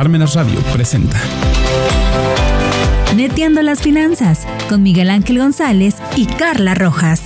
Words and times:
Parmenas 0.00 0.34
Radio 0.34 0.58
presenta. 0.72 1.20
Neteando 3.14 3.60
las 3.60 3.82
finanzas 3.82 4.46
con 4.70 4.82
Miguel 4.82 5.10
Ángel 5.10 5.36
González 5.36 5.96
y 6.16 6.24
Carla 6.24 6.74
Rojas. 6.74 7.20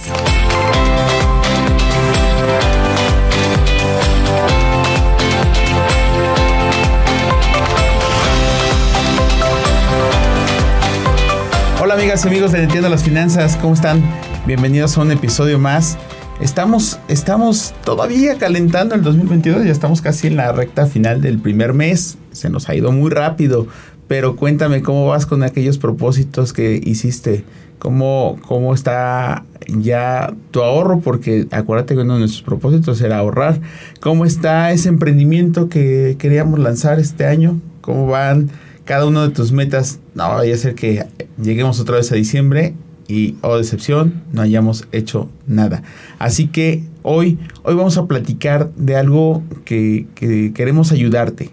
Hola 11.80 11.94
amigas 11.94 12.24
y 12.24 12.28
amigos 12.28 12.50
de 12.50 12.64
Entiendo 12.64 12.88
las 12.88 13.04
Finanzas, 13.04 13.56
¿cómo 13.62 13.74
están? 13.74 14.02
Bienvenidos 14.48 14.98
a 14.98 15.02
un 15.02 15.12
episodio 15.12 15.60
más. 15.60 15.96
Estamos, 16.40 16.98
estamos 17.06 17.72
todavía 17.84 18.36
calentando 18.36 18.96
el 18.96 19.02
2022, 19.04 19.64
ya 19.64 19.70
estamos 19.70 20.02
casi 20.02 20.26
en 20.26 20.34
la 20.34 20.50
recta 20.50 20.86
final 20.86 21.20
del 21.20 21.38
primer 21.38 21.72
mes. 21.72 22.18
Se 22.34 22.50
nos 22.50 22.68
ha 22.68 22.74
ido 22.74 22.92
muy 22.92 23.10
rápido, 23.10 23.66
pero 24.08 24.36
cuéntame 24.36 24.82
cómo 24.82 25.06
vas 25.06 25.26
con 25.26 25.42
aquellos 25.42 25.78
propósitos 25.78 26.52
que 26.52 26.80
hiciste. 26.84 27.44
¿Cómo, 27.78 28.38
cómo 28.46 28.72
está 28.74 29.44
ya 29.68 30.34
tu 30.50 30.62
ahorro? 30.62 31.00
Porque 31.00 31.46
acuérdate 31.50 31.94
que 31.94 32.00
uno 32.00 32.14
de 32.14 32.20
nuestros 32.20 32.42
propósitos 32.42 33.00
era 33.00 33.18
ahorrar. 33.18 33.60
¿Cómo 34.00 34.24
está 34.24 34.70
ese 34.72 34.88
emprendimiento 34.88 35.68
que 35.68 36.16
queríamos 36.18 36.58
lanzar 36.58 36.98
este 36.98 37.26
año? 37.26 37.60
¿Cómo 37.80 38.06
van 38.06 38.50
cada 38.84 39.06
uno 39.06 39.26
de 39.26 39.34
tus 39.34 39.52
metas? 39.52 40.00
No 40.14 40.28
vaya 40.28 40.54
a 40.54 40.58
ser 40.58 40.74
que 40.74 41.04
lleguemos 41.42 41.80
otra 41.80 41.96
vez 41.96 42.10
a 42.12 42.14
diciembre 42.14 42.74
y, 43.08 43.36
oh 43.42 43.58
decepción, 43.58 44.22
no 44.32 44.42
hayamos 44.42 44.86
hecho 44.92 45.28
nada. 45.46 45.82
Así 46.18 46.46
que 46.46 46.84
hoy, 47.02 47.38
hoy 47.64 47.74
vamos 47.74 47.98
a 47.98 48.06
platicar 48.06 48.70
de 48.76 48.96
algo 48.96 49.42
que, 49.64 50.06
que 50.14 50.52
queremos 50.54 50.92
ayudarte. 50.92 51.50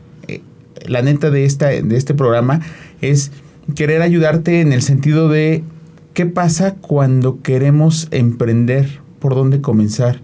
La 0.87 1.01
neta 1.01 1.29
de, 1.29 1.45
esta, 1.45 1.67
de 1.67 1.97
este 1.97 2.13
programa 2.13 2.61
es 3.01 3.31
querer 3.75 4.01
ayudarte 4.01 4.61
en 4.61 4.73
el 4.73 4.81
sentido 4.81 5.29
de 5.29 5.63
qué 6.13 6.25
pasa 6.25 6.75
cuando 6.75 7.41
queremos 7.41 8.07
emprender, 8.11 8.99
por 9.19 9.35
dónde 9.35 9.61
comenzar. 9.61 10.21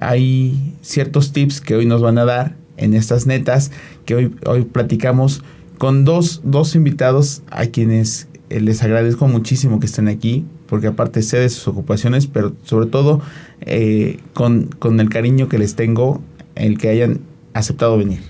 Hay 0.00 0.76
ciertos 0.82 1.32
tips 1.32 1.60
que 1.60 1.74
hoy 1.76 1.86
nos 1.86 2.02
van 2.02 2.18
a 2.18 2.24
dar 2.24 2.56
en 2.76 2.94
estas 2.94 3.26
netas 3.26 3.70
que 4.04 4.14
hoy, 4.14 4.34
hoy 4.46 4.62
platicamos 4.62 5.42
con 5.78 6.04
dos, 6.04 6.40
dos 6.44 6.74
invitados 6.74 7.42
a 7.50 7.66
quienes 7.66 8.28
eh, 8.50 8.60
les 8.60 8.82
agradezco 8.82 9.26
muchísimo 9.28 9.80
que 9.80 9.86
estén 9.86 10.08
aquí, 10.08 10.44
porque 10.66 10.88
aparte 10.88 11.22
sé 11.22 11.38
de 11.38 11.48
sus 11.48 11.68
ocupaciones, 11.68 12.26
pero 12.26 12.54
sobre 12.64 12.86
todo 12.86 13.20
eh, 13.60 14.18
con, 14.32 14.68
con, 14.78 15.00
el 15.00 15.08
cariño 15.08 15.48
que 15.48 15.58
les 15.58 15.74
tengo, 15.74 16.20
el 16.54 16.78
que 16.78 16.88
hayan 16.88 17.20
aceptado 17.52 17.96
venir. 17.98 18.20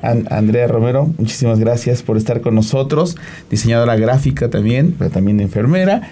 Andrea 0.00 0.66
Romero, 0.68 1.12
muchísimas 1.18 1.58
gracias 1.58 2.02
por 2.02 2.16
estar 2.16 2.40
con 2.40 2.54
nosotros, 2.54 3.16
diseñadora 3.50 3.96
gráfica 3.96 4.48
también, 4.48 4.94
pero 4.98 5.10
también 5.10 5.40
enfermera, 5.40 6.08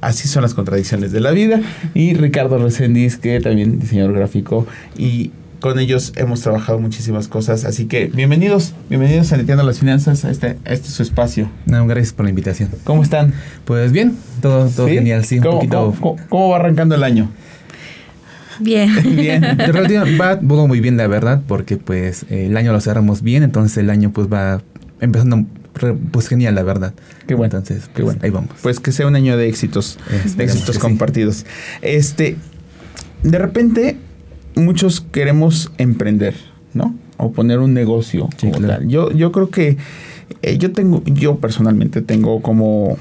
así 0.00 0.28
son 0.28 0.42
las 0.42 0.54
contradicciones 0.54 1.12
de 1.12 1.20
la 1.20 1.30
vida, 1.30 1.60
y 1.94 2.14
Ricardo 2.14 2.58
Resendiz, 2.58 3.16
que 3.16 3.40
también 3.40 3.78
diseñador 3.78 4.12
gráfico 4.14 4.66
y 4.96 5.30
con 5.60 5.78
ellos 5.78 6.14
hemos 6.16 6.40
trabajado 6.40 6.78
muchísimas 6.78 7.28
cosas. 7.28 7.64
Así 7.64 7.84
que 7.84 8.06
bienvenidos, 8.06 8.74
bienvenidos 8.88 9.32
a 9.32 9.36
Neteando 9.36 9.62
las 9.62 9.78
Finanzas, 9.78 10.24
a 10.24 10.30
este, 10.30 10.56
a 10.64 10.72
este 10.72 10.88
su 10.88 11.02
espacio. 11.02 11.50
No, 11.66 11.86
gracias 11.86 12.14
por 12.14 12.24
la 12.24 12.30
invitación. 12.30 12.70
¿Cómo 12.84 13.02
están? 13.02 13.34
Pues 13.66 13.92
bien, 13.92 14.16
todo, 14.40 14.68
todo 14.68 14.88
genial, 14.88 15.24
sí. 15.24 15.36
Un 15.36 15.42
¿Cómo, 15.44 15.54
poquito... 15.56 15.94
¿cómo, 16.00 16.16
cómo, 16.28 16.48
va 16.48 16.56
arrancando 16.56 16.94
el 16.94 17.04
año? 17.04 17.30
Bien. 18.60 18.90
bien. 19.16 19.42
Va 20.20 20.38
todo 20.38 20.66
muy 20.66 20.80
bien, 20.80 20.96
la 20.96 21.06
verdad, 21.06 21.42
porque 21.46 21.76
pues 21.76 22.24
el 22.30 22.56
año 22.56 22.72
lo 22.72 22.80
cerramos 22.80 23.22
bien, 23.22 23.42
entonces 23.42 23.78
el 23.78 23.90
año 23.90 24.12
pues 24.12 24.28
va 24.32 24.62
empezando 25.00 25.44
pues 26.10 26.28
genial, 26.28 26.54
la 26.54 26.62
verdad. 26.62 26.92
Qué 27.26 27.34
bueno. 27.34 27.56
Entonces, 27.56 27.84
pues, 27.84 27.90
qué 27.94 28.02
bueno. 28.02 28.20
ahí 28.22 28.30
vamos. 28.30 28.50
Pues 28.62 28.80
que 28.80 28.92
sea 28.92 29.06
un 29.06 29.16
año 29.16 29.36
de 29.36 29.48
éxitos, 29.48 29.98
Esperemos 30.06 30.36
de 30.36 30.44
éxitos 30.44 30.74
sí. 30.74 30.80
compartidos. 30.80 31.46
Este, 31.80 32.36
de 33.22 33.38
repente 33.38 33.96
muchos 34.56 35.00
queremos 35.00 35.72
emprender, 35.78 36.34
¿no? 36.74 36.94
O 37.16 37.32
poner 37.32 37.58
un 37.60 37.74
negocio 37.74 38.28
Sí, 38.36 38.48
como 38.48 38.58
claro. 38.58 38.80
tal. 38.80 38.88
Yo, 38.88 39.10
yo 39.12 39.32
creo 39.32 39.50
que 39.50 39.76
eh, 40.42 40.58
yo 40.58 40.72
tengo, 40.72 41.02
yo 41.06 41.36
personalmente 41.38 42.02
tengo 42.02 42.42
como 42.42 42.98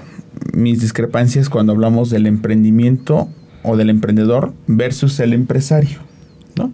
mis 0.53 0.79
discrepancias 0.81 1.49
cuando 1.49 1.73
hablamos 1.73 2.09
del 2.09 2.27
emprendimiento 2.27 3.29
o 3.63 3.77
del 3.77 3.89
emprendedor 3.89 4.53
versus 4.67 5.19
el 5.19 5.33
empresario, 5.33 5.99
¿no? 6.55 6.71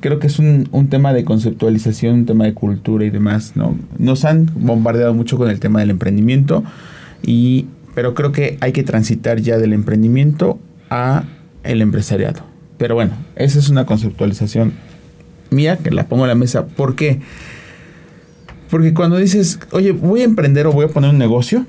Creo 0.00 0.18
que 0.18 0.26
es 0.26 0.38
un, 0.38 0.68
un 0.72 0.88
tema 0.88 1.12
de 1.12 1.24
conceptualización, 1.24 2.14
un 2.14 2.26
tema 2.26 2.44
de 2.44 2.54
cultura 2.54 3.04
y 3.04 3.10
demás, 3.10 3.52
¿no? 3.54 3.76
Nos 3.98 4.24
han 4.24 4.50
bombardeado 4.54 5.14
mucho 5.14 5.36
con 5.36 5.50
el 5.50 5.60
tema 5.60 5.80
del 5.80 5.90
emprendimiento, 5.90 6.64
y, 7.22 7.66
pero 7.94 8.14
creo 8.14 8.32
que 8.32 8.58
hay 8.60 8.72
que 8.72 8.82
transitar 8.82 9.40
ya 9.40 9.58
del 9.58 9.72
emprendimiento 9.72 10.58
a 10.90 11.24
el 11.62 11.82
empresariado. 11.82 12.42
Pero 12.78 12.94
bueno, 12.94 13.12
esa 13.36 13.58
es 13.58 13.68
una 13.68 13.86
conceptualización 13.86 14.72
mía 15.50 15.78
que 15.78 15.90
la 15.90 16.06
pongo 16.06 16.24
en 16.24 16.28
la 16.28 16.34
mesa. 16.34 16.66
¿Por 16.66 16.96
qué? 16.96 17.20
Porque 18.70 18.92
cuando 18.92 19.16
dices, 19.16 19.58
oye, 19.70 19.92
voy 19.92 20.22
a 20.22 20.24
emprender 20.24 20.66
o 20.66 20.72
voy 20.72 20.86
a 20.86 20.88
poner 20.88 21.10
un 21.10 21.18
negocio, 21.18 21.64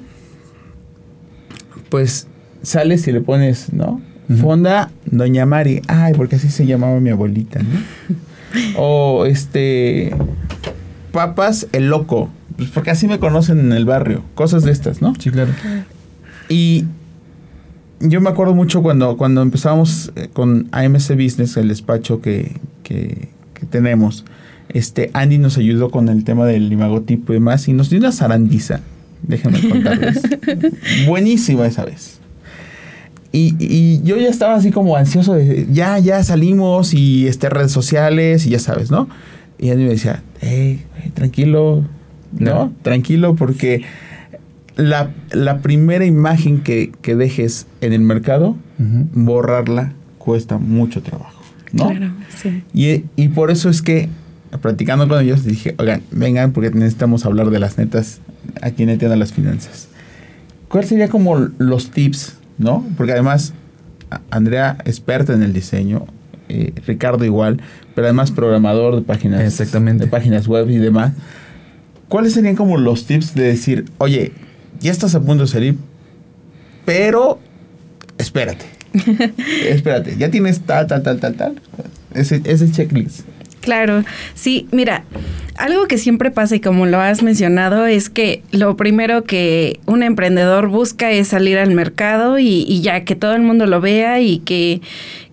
pues 1.90 2.28
sales 2.64 3.08
y 3.08 3.12
le 3.12 3.22
pones, 3.22 3.72
¿no? 3.72 4.02
Fonda 4.42 4.92
Doña 5.06 5.46
Mari. 5.46 5.82
Ay, 5.88 6.14
porque 6.16 6.38
así 6.38 6.50
se 6.50 6.66
llamaba 6.66 7.00
mi 7.00 7.10
abuelita, 7.10 7.62
¿no? 7.62 7.80
o 8.78 9.26
este. 9.26 10.16
Papas 11.12 11.68
el 11.72 11.90
loco. 11.90 12.30
Pues 12.58 12.70
porque 12.70 12.92
así 12.92 13.08
me 13.08 13.20
conocen 13.20 13.60
en 13.60 13.72
el 13.74 13.86
barrio. 13.86 14.24
Cosas 14.34 14.64
de 14.64 14.72
estas, 14.72 15.02
¿no? 15.02 15.14
Sí, 15.20 15.30
claro. 15.30 15.52
Y 16.50 16.86
yo 18.00 18.22
me 18.22 18.30
acuerdo 18.30 18.54
mucho 18.54 18.82
cuando, 18.82 19.18
cuando 19.18 19.42
empezábamos 19.42 20.12
eh, 20.16 20.30
con 20.32 20.68
AMC 20.72 21.12
Business, 21.16 21.58
el 21.58 21.68
despacho 21.68 22.22
que, 22.22 22.60
que, 22.84 23.30
que 23.54 23.66
tenemos. 23.66 24.26
Este, 24.70 25.10
Andy 25.14 25.38
nos 25.38 25.58
ayudó 25.58 25.90
con 25.90 26.10
el 26.10 26.24
tema 26.24 26.46
del 26.46 26.72
imagotipo 26.72 27.34
y 27.34 27.36
demás 27.36 27.68
y 27.68 27.74
nos 27.74 27.90
dio 27.90 28.00
una 28.00 28.12
zarandiza. 28.12 28.82
Déjenme 29.24 29.70
contarles. 29.70 30.22
Buenísima 31.08 31.66
esa 31.66 31.86
vez. 31.86 32.20
Y, 33.36 33.54
y 33.60 34.02
yo 34.04 34.16
ya 34.16 34.30
estaba 34.30 34.56
así 34.56 34.72
como 34.72 34.96
ansioso 34.96 35.34
de, 35.34 35.68
ya, 35.70 36.00
ya 36.00 36.24
salimos 36.24 36.94
y 36.94 37.28
este, 37.28 37.50
redes 37.50 37.74
sociales 37.74 38.46
y 38.46 38.52
ya 38.52 38.60
sabes, 38.60 38.92
¿no? 38.92 39.10
Y 39.60 39.72
Andy 39.72 39.84
me 39.84 39.90
decía, 39.90 40.24
hey, 40.40 40.86
hey, 40.96 41.12
tranquilo, 41.14 41.84
¿no? 42.32 42.54
No. 42.54 42.74
Tranquilo 42.82 43.36
porque 43.36 43.84
la, 44.78 45.12
la 45.34 45.58
primera 45.58 46.06
imagen 46.06 46.62
que, 46.62 46.94
que 47.02 47.16
dejes 47.16 47.68
en 47.82 47.92
el 47.92 48.00
mercado, 48.00 48.56
borrarla 48.78 49.92
cuesta 50.18 50.58
mucho 50.58 51.02
trabajo, 51.02 51.42
¿no? 51.74 51.90
Claro, 51.90 52.14
sí. 52.42 52.64
Y, 52.74 53.04
y 53.22 53.28
por 53.28 53.52
eso 53.52 53.70
es 53.70 53.82
que, 53.82 54.08
platicando 54.62 55.10
con 55.10 55.22
ellos, 55.22 55.44
dije, 55.44 55.76
oigan, 55.78 56.04
vengan 56.10 56.54
porque 56.54 56.72
necesitamos 56.72 57.26
hablar 57.26 57.50
de 57.50 57.60
las 57.60 57.78
netas 57.78 58.22
aquí 58.62 58.84
en 58.84 58.90
Neteando 58.90 59.18
las 59.18 59.34
Finanzas. 59.34 59.90
¿Cuáles 60.70 60.90
serían 60.90 61.10
como 61.10 61.36
los 61.58 61.92
tips, 61.92 62.38
no? 62.58 62.86
Porque 62.98 63.14
además, 63.14 63.54
Andrea, 64.30 64.78
experta 64.86 65.34
en 65.34 65.44
el 65.44 65.54
diseño, 65.54 66.06
eh, 66.50 66.74
Ricardo 66.86 67.26
igual, 67.26 67.62
pero 67.96 68.08
además 68.08 68.32
programador 68.32 68.96
de 68.96 69.02
páginas, 69.02 69.42
Exactamente. 69.42 70.06
de 70.06 70.12
páginas 70.12 70.48
web 70.48 70.70
y 70.70 70.78
demás. 70.78 71.14
¿Cuáles 72.08 72.34
serían 72.34 72.56
como 72.56 72.78
los 72.78 73.06
tips 73.06 73.34
de 73.34 73.44
decir, 73.44 73.86
oye, 73.98 74.32
ya 74.80 74.92
estás 74.92 75.16
a 75.16 75.22
punto 75.22 75.44
de 75.44 75.48
salir, 75.50 75.76
pero 76.86 77.40
espérate, 78.18 78.66
espérate, 79.68 80.16
ya 80.18 80.30
tienes 80.30 80.62
tal, 80.62 80.86
tal, 80.88 81.02
tal, 81.02 81.20
tal, 81.20 81.34
tal, 81.36 81.62
ese, 82.14 82.42
ese 82.46 82.72
checklist. 82.72 83.22
Claro, 83.62 84.04
sí, 84.36 84.68
mira, 84.72 85.04
algo 85.58 85.88
que 85.88 85.98
siempre 85.98 86.32
pasa 86.32 86.56
y 86.56 86.60
como 86.60 86.86
lo 86.86 87.00
has 87.00 87.24
mencionado 87.24 87.86
es 87.86 88.10
que 88.10 88.44
lo 88.52 88.76
primero 88.76 89.24
que 89.24 89.80
un 89.86 90.04
emprendedor 90.04 90.68
busca 90.68 91.12
es 91.12 91.30
salir 91.30 91.58
al 91.58 91.72
mercado 91.72 92.40
y, 92.40 92.66
y 92.68 92.82
ya 92.82 93.04
que 93.06 93.16
todo 93.16 93.34
el 93.34 93.42
mundo 93.42 93.66
lo 93.66 93.82
vea 93.82 94.20
y 94.20 94.40
que, 94.40 94.82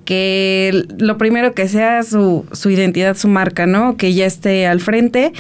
que 0.05 0.85
lo 0.99 1.19
primero 1.19 1.55
que 1.55 1.69
sea 1.69 2.03
su, 2.03 2.47
su 2.53 2.71
identidad, 2.71 3.17
su 3.17 3.29
marca, 3.29 3.67
¿no? 3.67 3.97
Que 3.97 4.15
ya 4.15 4.27
esté 4.27 4.67
al 4.67 4.81
frente 4.81 5.33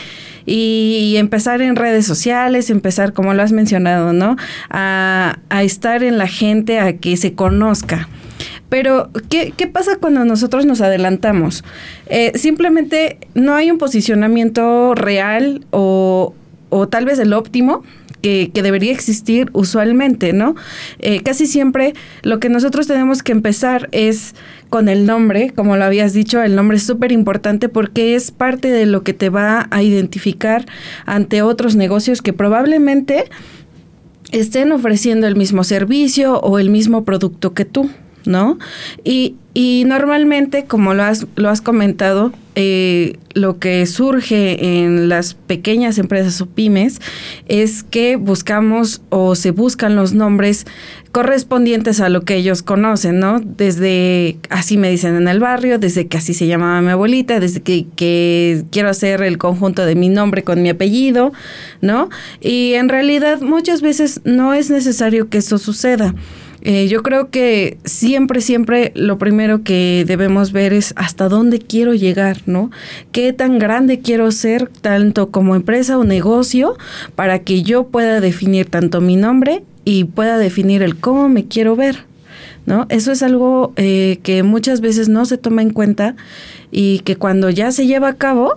y 0.45 1.15
empezar 1.19 1.63
en 1.63 1.77
redes 1.77 2.05
sociales, 2.05 2.69
empezar, 2.69 3.13
como 3.13 3.33
lo 3.35 3.43
has 3.43 3.53
mencionado, 3.53 4.13
¿no? 4.13 4.37
A, 4.71 5.39
a 5.49 5.63
estar 5.63 6.03
en 6.03 6.19
la 6.19 6.27
gente, 6.27 6.81
a 6.81 6.95
que 6.95 7.17
se 7.17 7.35
conozca. 7.35 8.09
Pero, 8.73 9.11
¿qué, 9.29 9.53
qué 9.55 9.67
pasa 9.67 9.97
cuando 10.01 10.25
nosotros 10.25 10.65
nos 10.65 10.81
adelantamos? 10.81 11.63
Eh, 12.07 12.33
simplemente 12.37 13.19
no 13.35 13.55
hay 13.55 13.71
un 13.71 13.77
posicionamiento 13.77 14.95
real 14.95 15.67
o, 15.73 16.33
o 16.71 16.89
tal 16.89 17.05
vez 17.05 17.19
el 17.19 17.35
óptimo 17.35 17.83
que, 18.23 18.51
debería 18.55 18.91
existir 18.91 19.51
usualmente, 19.53 20.33
¿no? 20.33 20.55
Eh, 21.01 21.21
casi 21.23 21.47
siempre 21.47 21.93
lo 22.23 22.41
que 22.41 22.49
nosotros 22.49 22.87
tenemos 22.87 23.23
que 23.23 23.33
empezar 23.33 23.91
es 23.93 24.35
con 24.71 24.89
el 24.89 25.05
nombre, 25.05 25.53
como 25.55 25.77
lo 25.77 25.85
habías 25.85 26.15
dicho, 26.15 26.43
el 26.43 26.57
nombre 26.57 26.79
es 26.79 26.83
súper 26.83 27.13
importante 27.13 27.69
porque 27.69 28.15
es 28.15 28.31
parte 28.31 28.71
de 28.71 28.87
lo 28.87 29.03
que 29.03 29.13
te 29.13 29.29
va 29.29 29.69
a 29.71 29.83
identificar 29.83 30.65
ante 31.05 31.43
otros 31.43 31.77
negocios 31.77 32.23
que 32.23 32.33
probablemente 32.33 33.25
estén 34.31 34.73
ofreciendo 34.73 35.27
el 35.27 35.37
mismo 35.37 35.63
servicio 35.63 36.41
o 36.41 36.59
el 36.59 36.71
mismo 36.71 37.05
producto 37.05 37.53
que 37.53 37.67
tú. 37.67 37.91
¿No? 38.25 38.59
Y, 39.05 39.37
y 39.55 39.85
normalmente, 39.87 40.65
como 40.65 40.95
lo 40.95 41.03
has, 41.03 41.27
lo 41.37 41.51
has 41.51 41.61
comentado, 41.61 42.33
eh, 42.55 43.19
lo 43.33 43.59
que 43.59 43.87
surge 43.87 44.83
en 44.83 45.09
las 45.09 45.33
pequeñas 45.33 45.97
empresas 45.97 46.39
o 46.43 46.47
pymes 46.47 47.01
es 47.49 47.83
que 47.83 48.17
buscamos 48.17 49.01
o 49.09 49.35
se 49.37 49.53
buscan 49.53 49.97
los 49.97 50.13
nombres 50.13 50.67
correspondientes 51.13 52.01
a 52.01 52.11
lo 52.11 52.23
que 52.23 52.37
ellos 52.37 52.63
conocen, 52.63 53.21
¿no? 53.21 53.41
Desde, 53.41 54.37
así 54.51 54.77
me 54.77 54.91
dicen 54.91 55.15
en 55.15 55.29
el 55.29 55.41
barrio, 55.41 55.79
desde 55.79 56.09
que 56.09 56.19
así 56.19 56.35
se 56.35 56.47
llamaba 56.47 56.81
mi 56.83 56.91
abuelita, 56.91 57.41
desde 57.41 57.61
que, 57.61 57.87
que 57.97 58.65
quiero 58.71 58.91
hacer 58.91 59.23
el 59.23 59.39
conjunto 59.39 59.87
de 59.87 59.95
mi 59.95 60.11
nombre 60.11 60.43
con 60.45 60.63
mi 60.63 60.69
apellido, 60.69 61.33
¿no? 61.81 62.11
Y 62.41 62.75
en 62.75 62.91
realidad 62.91 63.41
muchas 63.41 63.81
veces 63.81 64.21
no 64.25 64.53
es 64.53 64.71
necesario 64.71 65.31
que 65.31 65.39
eso 65.39 65.57
suceda. 65.57 66.15
Eh, 66.65 66.87
yo 66.87 67.03
creo 67.03 67.29
que 67.29 67.79
siempre, 67.85 68.41
siempre 68.41 68.93
lo 68.95 69.19
primero 69.19 69.65
que 69.65 70.05
debemos 70.07 70.53
ver 70.53 70.73
es 70.73 70.95
hasta 70.97 71.29
dónde 71.29 71.59
quiero 71.59 71.93
llegar, 71.93 72.43
¿no? 72.47 72.71
¿Qué 73.11 73.33
tan 73.33 73.59
grande 73.59 73.99
quiero 73.99 74.31
ser, 74.31 74.69
tanto 74.69 75.31
como 75.31 75.57
empresa 75.57 75.99
o 75.99 76.05
negocio, 76.05 76.77
para 77.17 77.41
que 77.41 77.63
yo 77.63 77.89
pueda 77.89 78.21
definir 78.21 78.67
tanto 78.67 79.01
mi 79.01 79.17
nombre 79.17 79.65
y 79.85 80.05
pueda 80.05 80.39
definir 80.39 80.83
el 80.83 80.97
cómo 80.97 81.29
me 81.29 81.47
quiero 81.47 81.75
ver, 81.75 82.05
¿no? 82.65 82.87
Eso 82.91 83.11
es 83.11 83.25
algo 83.25 83.73
eh, 83.75 84.21
que 84.23 84.45
muchas 84.45 84.81
veces 84.81 85.09
no 85.09 85.25
se 85.25 85.39
toma 85.39 85.63
en 85.63 85.71
cuenta 85.71 86.15
y 86.71 87.01
que 87.01 87.17
cuando 87.17 87.51
ya 87.51 87.73
se 87.73 87.89
lleva 87.89 88.09
a 88.09 88.15
cabo, 88.15 88.57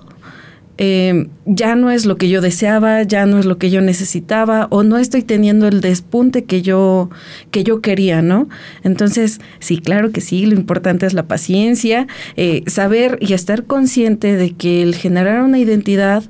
eh, 0.78 1.28
ya 1.46 1.76
no 1.76 1.92
es 1.92 2.06
lo 2.06 2.18
que 2.18 2.30
yo 2.30 2.42
deseaba, 2.42 3.04
ya 3.04 3.26
no 3.26 3.40
es 3.40 3.46
lo 3.46 3.58
que 3.58 3.70
yo 3.70 3.82
necesitaba 3.82 4.68
o 4.72 4.84
no 4.84 4.98
estoy 4.98 5.24
teniendo 5.24 5.68
el 5.68 5.82
despunte 5.82 6.44
que 6.44 6.62
yo, 6.62 7.10
que 7.52 7.64
yo 7.64 7.82
quería, 7.82 8.22
¿no? 8.22 8.50
Entonces, 8.84 9.40
sí, 9.60 9.80
claro 9.80 10.12
que 10.12 10.22
sí, 10.22 10.46
lo 10.46 10.56
importante 10.56 11.06
es 11.06 11.14
la 11.14 11.28
paciencia, 11.28 12.08
eh, 12.36 12.64
saber 12.68 13.18
y 13.22 13.34
estar 13.34 13.66
consciente 13.66 14.36
de 14.36 14.52
que 14.52 14.82
el 14.82 14.96
generar 14.96 15.44
una 15.44 15.60
identidad 15.60 16.24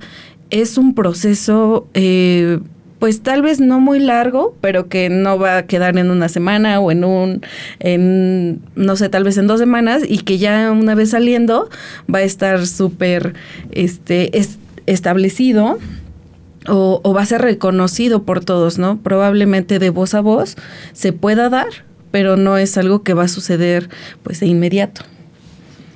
es 0.49 0.77
un 0.77 0.93
proceso... 0.93 1.87
Eh, 1.93 2.59
pues 2.99 3.21
tal 3.21 3.41
vez 3.41 3.59
no 3.59 3.79
muy 3.79 3.99
largo, 3.99 4.55
pero 4.61 4.87
que 4.87 5.09
no 5.09 5.37
va 5.37 5.57
a 5.57 5.65
quedar 5.65 5.97
en 5.97 6.11
una 6.11 6.29
semana 6.29 6.79
o 6.79 6.91
en 6.91 7.03
un, 7.03 7.41
en, 7.79 8.61
no 8.75 8.95
sé, 8.95 9.09
tal 9.09 9.23
vez 9.23 9.37
en 9.37 9.47
dos 9.47 9.59
semanas 9.59 10.03
y 10.07 10.19
que 10.19 10.37
ya 10.37 10.71
una 10.71 10.95
vez 10.95 11.11
saliendo 11.11 11.69
va 12.13 12.19
a 12.19 12.23
estar 12.23 12.65
súper 12.65 13.33
este, 13.71 14.31
establecido 14.85 15.77
o, 16.67 17.13
va 17.13 17.21
a 17.21 17.25
ser 17.25 17.41
reconocido 17.41 18.23
por 18.23 18.43
todos, 18.43 18.79
¿no? 18.79 18.97
Probablemente 18.97 19.79
de 19.79 19.89
voz 19.89 20.13
a 20.13 20.21
voz 20.21 20.55
se 20.93 21.13
pueda 21.13 21.49
dar, 21.49 21.67
pero 22.11 22.37
no 22.37 22.57
es 22.57 22.77
algo 22.77 23.03
que 23.03 23.13
va 23.13 23.23
a 23.23 23.27
suceder 23.27 23.89
pues 24.23 24.39
de 24.39 24.47
inmediato. 24.47 25.01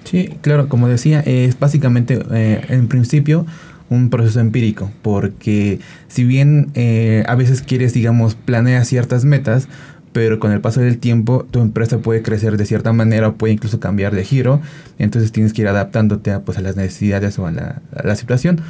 Sí, 0.03 0.29
claro, 0.41 0.69
como 0.69 0.87
decía, 0.87 1.21
es 1.21 1.59
básicamente 1.59 2.19
eh, 2.31 2.65
en 2.69 2.87
principio 2.87 3.45
un 3.89 4.09
proceso 4.09 4.39
empírico, 4.39 4.91
porque 5.01 5.79
si 6.07 6.23
bien 6.23 6.71
eh, 6.75 7.23
a 7.27 7.35
veces 7.35 7.61
quieres, 7.61 7.93
digamos, 7.93 8.35
planear 8.35 8.85
ciertas 8.85 9.25
metas, 9.25 9.67
pero 10.11 10.39
con 10.39 10.51
el 10.51 10.61
paso 10.61 10.81
del 10.81 10.97
tiempo 10.97 11.45
tu 11.49 11.61
empresa 11.61 11.99
puede 11.99 12.21
crecer 12.21 12.57
de 12.57 12.65
cierta 12.65 12.93
manera 12.93 13.29
o 13.29 13.35
puede 13.35 13.53
incluso 13.53 13.79
cambiar 13.79 14.15
de 14.15 14.23
giro, 14.23 14.61
entonces 14.97 15.31
tienes 15.31 15.53
que 15.53 15.61
ir 15.61 15.67
adaptándote 15.67 16.31
a, 16.31 16.41
pues, 16.41 16.57
a 16.57 16.61
las 16.61 16.75
necesidades 16.75 17.37
o 17.39 17.47
a 17.47 17.51
la, 17.51 17.81
la 18.03 18.15
situación. 18.15 18.61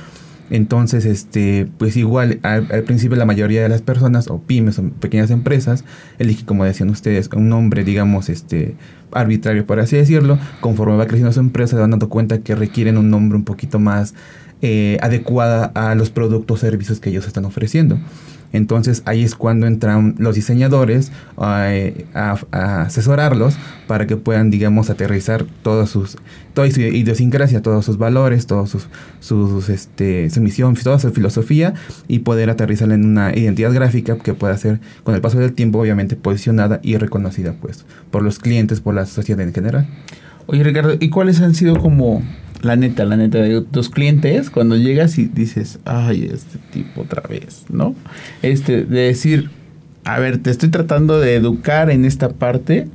Entonces, 0.50 1.06
este, 1.06 1.68
pues 1.78 1.96
igual 1.96 2.40
al, 2.42 2.66
principio 2.84 3.16
la 3.18 3.26
mayoría 3.26 3.62
de 3.62 3.70
las 3.70 3.82
personas 3.82 4.30
o 4.30 4.40
pymes 4.40 4.80
o 4.80 4.84
pequeñas 4.84 5.30
empresas 5.30 5.86
eligen, 6.18 6.46
como 6.46 6.66
decían 6.66 6.90
ustedes, 6.90 7.30
un 7.36 7.50
nombre, 7.50 7.84
digamos, 7.84 8.30
este, 8.30 8.76
arbitrario, 9.12 9.66
por 9.66 9.80
así 9.80 9.96
decirlo. 9.96 10.40
Conforme 10.60 10.98
va 10.98 11.06
creciendo 11.06 11.32
su 11.32 11.40
empresa, 11.40 11.76
se 11.76 11.82
van 11.82 11.92
dando 11.92 12.10
cuenta 12.10 12.40
que 12.40 12.56
requieren 12.56 12.98
un 12.98 13.10
nombre 13.12 13.38
un 13.38 13.44
poquito 13.44 13.80
más 13.80 14.16
eh, 14.62 14.98
adecuada 15.02 15.72
a 15.76 15.96
los 15.96 16.10
productos 16.10 16.60
o 16.60 16.62
servicios 16.62 17.00
que 17.00 17.10
ellos 17.10 17.28
están 17.28 17.46
ofreciendo. 17.46 17.98
Entonces 18.52 19.04
ahí 19.06 19.24
es 19.24 19.36
cuando 19.36 19.68
entran 19.68 20.16
los 20.18 20.36
diseñadores 20.36 21.12
eh, 21.42 22.06
a, 22.14 22.38
asesorarlos 22.52 23.56
para 23.88 24.08
que 24.08 24.18
puedan, 24.18 24.50
digamos, 24.50 24.90
aterrizar 24.90 25.46
todos 25.62 25.90
sus, 25.90 26.18
toda 26.54 26.70
su 26.72 26.82
idiosincrasia, 26.82 27.62
todos 27.62 27.86
sus 27.86 27.98
valores, 27.98 28.48
todos 28.48 28.70
sus, 28.70 28.88
sus 29.20 29.70
este, 29.70 30.30
su 30.30 30.42
misión, 30.42 30.74
toda 30.76 31.00
su 31.00 31.12
filosofía 31.12 31.74
y 32.08 32.20
poder 32.20 32.50
aterrizarla 32.50 32.96
en 32.96 33.06
una 33.06 33.36
identidad 33.36 33.72
gráfica 33.72 34.18
que 34.18 34.34
pueda 34.34 34.58
ser, 34.58 34.80
con 35.04 35.14
el 35.14 35.22
paso 35.22 35.38
del 35.38 35.54
tiempo, 35.54 35.80
obviamente 35.80 36.16
posicionada 36.16 36.80
y 36.82 36.98
reconocida, 36.98 37.56
pues, 37.62 37.86
por 38.10 38.24
los 38.24 38.40
clientes, 38.40 38.82
por 38.82 38.96
la 38.96 39.06
sociedad 39.06 39.42
en 39.42 39.54
general. 39.54 39.88
Oye, 40.52 40.64
Ricardo, 40.64 40.96
¿y 41.00 41.10
cuáles 41.10 41.42
han 41.42 41.54
sido 41.54 41.78
como 41.78 42.24
la 42.64 42.76
neta, 42.76 43.06
la 43.06 43.18
neta, 43.18 43.38
de 43.38 43.62
tus 43.62 43.88
clientes, 43.88 44.50
cuando 44.50 44.76
llegas 44.76 45.20
y 45.20 45.26
dices, 45.28 45.78
ay, 45.86 46.28
este 46.34 46.58
tipo 46.72 47.02
otra 47.02 47.22
vez, 47.22 47.66
¿no? 47.70 47.94
Este, 48.42 48.84
de 48.84 49.02
decir, 49.02 49.52
a 50.06 50.18
ver, 50.18 50.40
te 50.40 50.50
estoy 50.50 50.70
tratando 50.70 51.20
de 51.20 51.36
educar 51.36 51.92
en 51.92 52.04
esta 52.04 52.30
parte, 52.30 52.88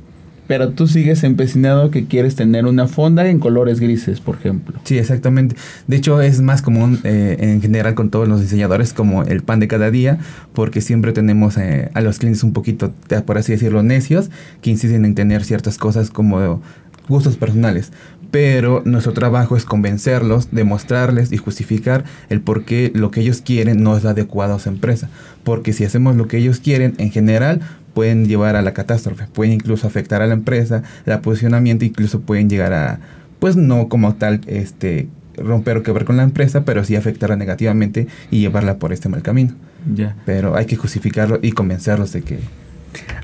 pero 0.47 0.71
tú 0.71 0.87
sigues 0.87 1.23
empecinado 1.23 1.91
que 1.91 2.05
quieres 2.05 2.35
tener 2.35 2.65
una 2.65 2.87
fonda 2.87 3.27
en 3.27 3.39
colores 3.39 3.79
grises, 3.79 4.19
por 4.19 4.35
ejemplo. 4.35 4.77
Sí, 4.83 4.97
exactamente. 4.97 5.55
De 5.87 5.95
hecho, 5.95 6.21
es 6.21 6.41
más 6.41 6.61
común 6.61 6.99
eh, 7.03 7.37
en 7.39 7.61
general 7.61 7.95
con 7.95 8.09
todos 8.09 8.27
los 8.27 8.41
diseñadores 8.41 8.93
como 8.93 9.23
el 9.23 9.41
pan 9.41 9.59
de 9.59 9.67
cada 9.67 9.89
día, 9.91 10.19
porque 10.53 10.81
siempre 10.81 11.13
tenemos 11.13 11.57
eh, 11.57 11.89
a 11.93 12.01
los 12.01 12.19
clientes 12.19 12.43
un 12.43 12.53
poquito, 12.53 12.93
por 13.25 13.37
así 13.37 13.53
decirlo, 13.53 13.81
necios, 13.81 14.29
que 14.61 14.69
insisten 14.69 15.05
en 15.05 15.15
tener 15.15 15.43
ciertas 15.43 15.77
cosas 15.77 16.09
como 16.11 16.61
gustos 17.07 17.37
personales 17.37 17.91
pero 18.35 18.81
nuestro 18.83 19.13
trabajo 19.13 19.55
es 19.55 19.63
convencerlos, 19.63 20.49
demostrarles 20.51 21.31
y 21.31 21.37
justificar 21.37 22.03
el 22.29 22.41
por 22.41 22.65
qué 22.65 22.91
lo 22.93 23.09
que 23.09 23.21
ellos 23.21 23.41
quieren 23.41 23.81
no 23.81 23.95
es 23.95 24.03
adecuado 24.03 24.55
a 24.55 24.59
su 24.59 24.67
empresa. 24.67 25.07
Porque 25.45 25.71
si 25.71 25.85
hacemos 25.85 26.17
lo 26.17 26.27
que 26.27 26.39
ellos 26.39 26.59
quieren, 26.59 26.95
en 26.97 27.11
general, 27.11 27.61
pueden 27.93 28.27
llevar 28.27 28.57
a 28.57 28.61
la 28.61 28.73
catástrofe, 28.73 29.27
pueden 29.31 29.53
incluso 29.53 29.87
afectar 29.87 30.21
a 30.21 30.27
la 30.27 30.33
empresa, 30.33 30.83
el 31.05 31.17
posicionamiento, 31.19 31.85
incluso 31.85 32.19
pueden 32.19 32.49
llegar 32.49 32.73
a, 32.73 32.99
pues 33.39 33.55
no 33.55 33.87
como 33.87 34.15
tal, 34.15 34.41
este 34.47 35.07
romper 35.37 35.77
o 35.77 35.83
quebrar 35.83 36.03
con 36.03 36.17
la 36.17 36.23
empresa, 36.23 36.65
pero 36.65 36.83
sí 36.83 36.97
afectarla 36.97 37.37
negativamente 37.37 38.07
y 38.31 38.39
llevarla 38.39 38.79
por 38.79 38.91
este 38.91 39.07
mal 39.07 39.21
camino. 39.21 39.53
Ya. 39.93 40.17
Pero 40.25 40.57
hay 40.57 40.65
que 40.65 40.75
justificarlo 40.75 41.39
y 41.41 41.53
convencerlos 41.53 42.11
de 42.11 42.21
que... 42.21 42.39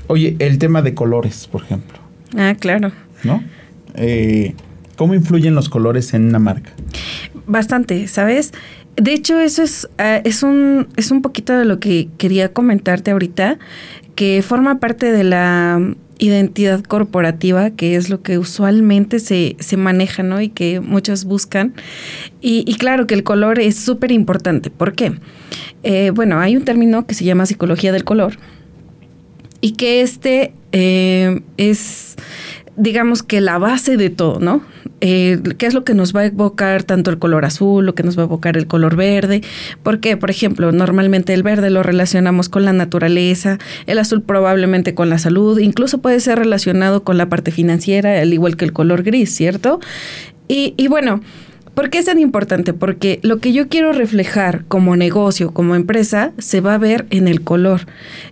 Oye, 0.06 0.36
el 0.38 0.56
tema 0.56 0.80
de 0.80 0.94
colores, 0.94 1.48
por 1.52 1.64
ejemplo. 1.64 1.98
Ah, 2.34 2.54
claro. 2.58 2.92
¿No? 3.24 3.42
Eh, 3.94 4.54
¿Cómo 4.96 5.14
influyen 5.14 5.54
los 5.54 5.68
colores 5.68 6.14
en 6.14 6.26
una 6.26 6.38
marca? 6.38 6.72
Bastante, 7.46 8.06
¿sabes? 8.08 8.52
De 8.96 9.12
hecho, 9.14 9.40
eso 9.40 9.62
es, 9.62 9.88
ah, 9.98 10.20
es, 10.24 10.42
un, 10.42 10.88
es 10.96 11.10
un 11.10 11.22
poquito 11.22 11.56
de 11.56 11.64
lo 11.64 11.80
que 11.80 12.08
quería 12.18 12.52
comentarte 12.52 13.10
ahorita, 13.10 13.58
que 14.14 14.42
forma 14.42 14.78
parte 14.78 15.10
de 15.10 15.24
la 15.24 15.80
identidad 16.18 16.82
corporativa, 16.84 17.70
que 17.70 17.96
es 17.96 18.10
lo 18.10 18.22
que 18.22 18.38
usualmente 18.38 19.18
se, 19.18 19.56
se 19.58 19.76
maneja, 19.76 20.22
¿no? 20.22 20.40
Y 20.40 20.50
que 20.50 20.80
muchos 20.80 21.24
buscan. 21.24 21.74
Y, 22.40 22.72
claro 22.76 23.06
que 23.06 23.14
el 23.14 23.24
color 23.24 23.58
es 23.58 23.76
súper 23.76 24.12
importante. 24.12 24.70
¿Por 24.70 24.94
qué? 24.94 25.14
Eh, 25.82 26.12
bueno, 26.14 26.38
hay 26.38 26.56
un 26.56 26.64
término 26.64 27.06
que 27.06 27.14
se 27.14 27.24
llama 27.24 27.46
psicología 27.46 27.92
del 27.92 28.04
color 28.04 28.36
y 29.60 29.72
que 29.72 30.02
este 30.02 30.52
eh, 30.72 31.40
es 31.56 32.16
digamos 32.76 33.22
que 33.22 33.40
la 33.40 33.58
base 33.58 33.96
de 33.96 34.10
todo, 34.10 34.40
¿no? 34.40 34.62
Eh, 35.00 35.40
¿Qué 35.58 35.66
es 35.66 35.74
lo 35.74 35.84
que 35.84 35.94
nos 35.94 36.14
va 36.14 36.20
a 36.20 36.26
evocar 36.26 36.84
tanto 36.84 37.10
el 37.10 37.18
color 37.18 37.44
azul, 37.44 37.84
lo 37.84 37.94
que 37.94 38.02
nos 38.02 38.16
va 38.16 38.22
a 38.22 38.26
evocar 38.26 38.56
el 38.56 38.66
color 38.66 38.96
verde? 38.96 39.42
Porque, 39.82 40.16
por 40.16 40.30
ejemplo, 40.30 40.72
normalmente 40.72 41.34
el 41.34 41.42
verde 41.42 41.70
lo 41.70 41.82
relacionamos 41.82 42.48
con 42.48 42.64
la 42.64 42.72
naturaleza, 42.72 43.58
el 43.86 43.98
azul 43.98 44.22
probablemente 44.22 44.94
con 44.94 45.10
la 45.10 45.18
salud, 45.18 45.58
incluso 45.58 45.98
puede 45.98 46.20
ser 46.20 46.38
relacionado 46.38 47.04
con 47.04 47.18
la 47.18 47.28
parte 47.28 47.50
financiera, 47.50 48.20
al 48.20 48.32
igual 48.32 48.56
que 48.56 48.64
el 48.64 48.72
color 48.72 49.02
gris, 49.02 49.34
¿cierto? 49.34 49.80
Y, 50.48 50.74
y 50.76 50.88
bueno, 50.88 51.20
¿Por 51.74 51.88
qué 51.88 51.98
es 51.98 52.04
tan 52.04 52.18
importante? 52.18 52.74
Porque 52.74 53.18
lo 53.22 53.38
que 53.38 53.54
yo 53.54 53.68
quiero 53.68 53.92
reflejar 53.92 54.66
como 54.66 54.94
negocio, 54.94 55.54
como 55.54 55.74
empresa, 55.74 56.32
se 56.36 56.60
va 56.60 56.74
a 56.74 56.78
ver 56.78 57.06
en 57.08 57.28
el 57.28 57.40
color. 57.40 57.86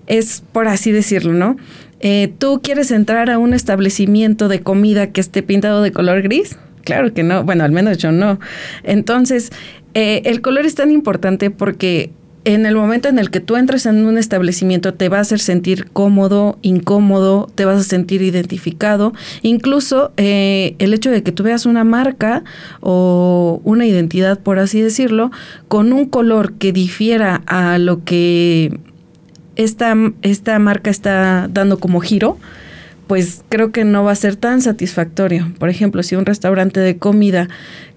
Es 0.06 0.42
por 0.52 0.68
así 0.68 0.92
decirlo, 0.92 1.32
¿no? 1.32 1.56
Eh, 2.00 2.32
¿Tú 2.38 2.60
quieres 2.62 2.90
entrar 2.90 3.30
a 3.30 3.38
un 3.38 3.54
establecimiento 3.54 4.48
de 4.48 4.60
comida 4.60 5.08
que 5.08 5.20
esté 5.20 5.42
pintado 5.42 5.82
de 5.82 5.92
color 5.92 6.22
gris? 6.22 6.58
Claro 6.84 7.12
que 7.12 7.22
no. 7.22 7.44
Bueno, 7.44 7.64
al 7.64 7.72
menos 7.72 7.98
yo 7.98 8.10
no. 8.10 8.40
Entonces, 8.82 9.52
eh, 9.94 10.22
el 10.24 10.40
color 10.40 10.66
es 10.66 10.74
tan 10.74 10.90
importante 10.90 11.50
porque 11.50 12.10
en 12.44 12.64
el 12.64 12.74
momento 12.74 13.08
en 13.08 13.18
el 13.18 13.30
que 13.30 13.40
tú 13.40 13.56
entres 13.56 13.84
en 13.86 14.06
un 14.06 14.16
establecimiento 14.16 14.94
te 14.94 15.08
va 15.08 15.18
a 15.18 15.20
hacer 15.20 15.40
sentir 15.40 15.90
cómodo, 15.92 16.58
incómodo, 16.62 17.50
te 17.54 17.64
vas 17.64 17.80
a 17.80 17.84
sentir 17.84 18.22
identificado. 18.22 19.12
Incluso 19.42 20.12
eh, 20.16 20.74
el 20.78 20.94
hecho 20.94 21.10
de 21.10 21.22
que 21.22 21.32
tú 21.32 21.42
veas 21.42 21.66
una 21.66 21.84
marca 21.84 22.44
o 22.80 23.60
una 23.64 23.86
identidad, 23.86 24.38
por 24.38 24.58
así 24.58 24.80
decirlo, 24.80 25.30
con 25.68 25.92
un 25.92 26.06
color 26.06 26.54
que 26.54 26.72
difiera 26.72 27.42
a 27.46 27.78
lo 27.78 28.04
que 28.04 28.78
esta, 29.64 29.94
esta 30.22 30.58
marca 30.58 30.90
está 30.90 31.48
dando 31.52 31.78
como 31.78 32.00
giro, 32.00 32.38
pues 33.06 33.44
creo 33.48 33.72
que 33.72 33.84
no 33.84 34.04
va 34.04 34.12
a 34.12 34.16
ser 34.16 34.36
tan 34.36 34.62
satisfactorio. 34.62 35.52
Por 35.58 35.68
ejemplo, 35.68 36.02
si 36.02 36.16
un 36.16 36.24
restaurante 36.24 36.80
de 36.80 36.96
comida 36.96 37.48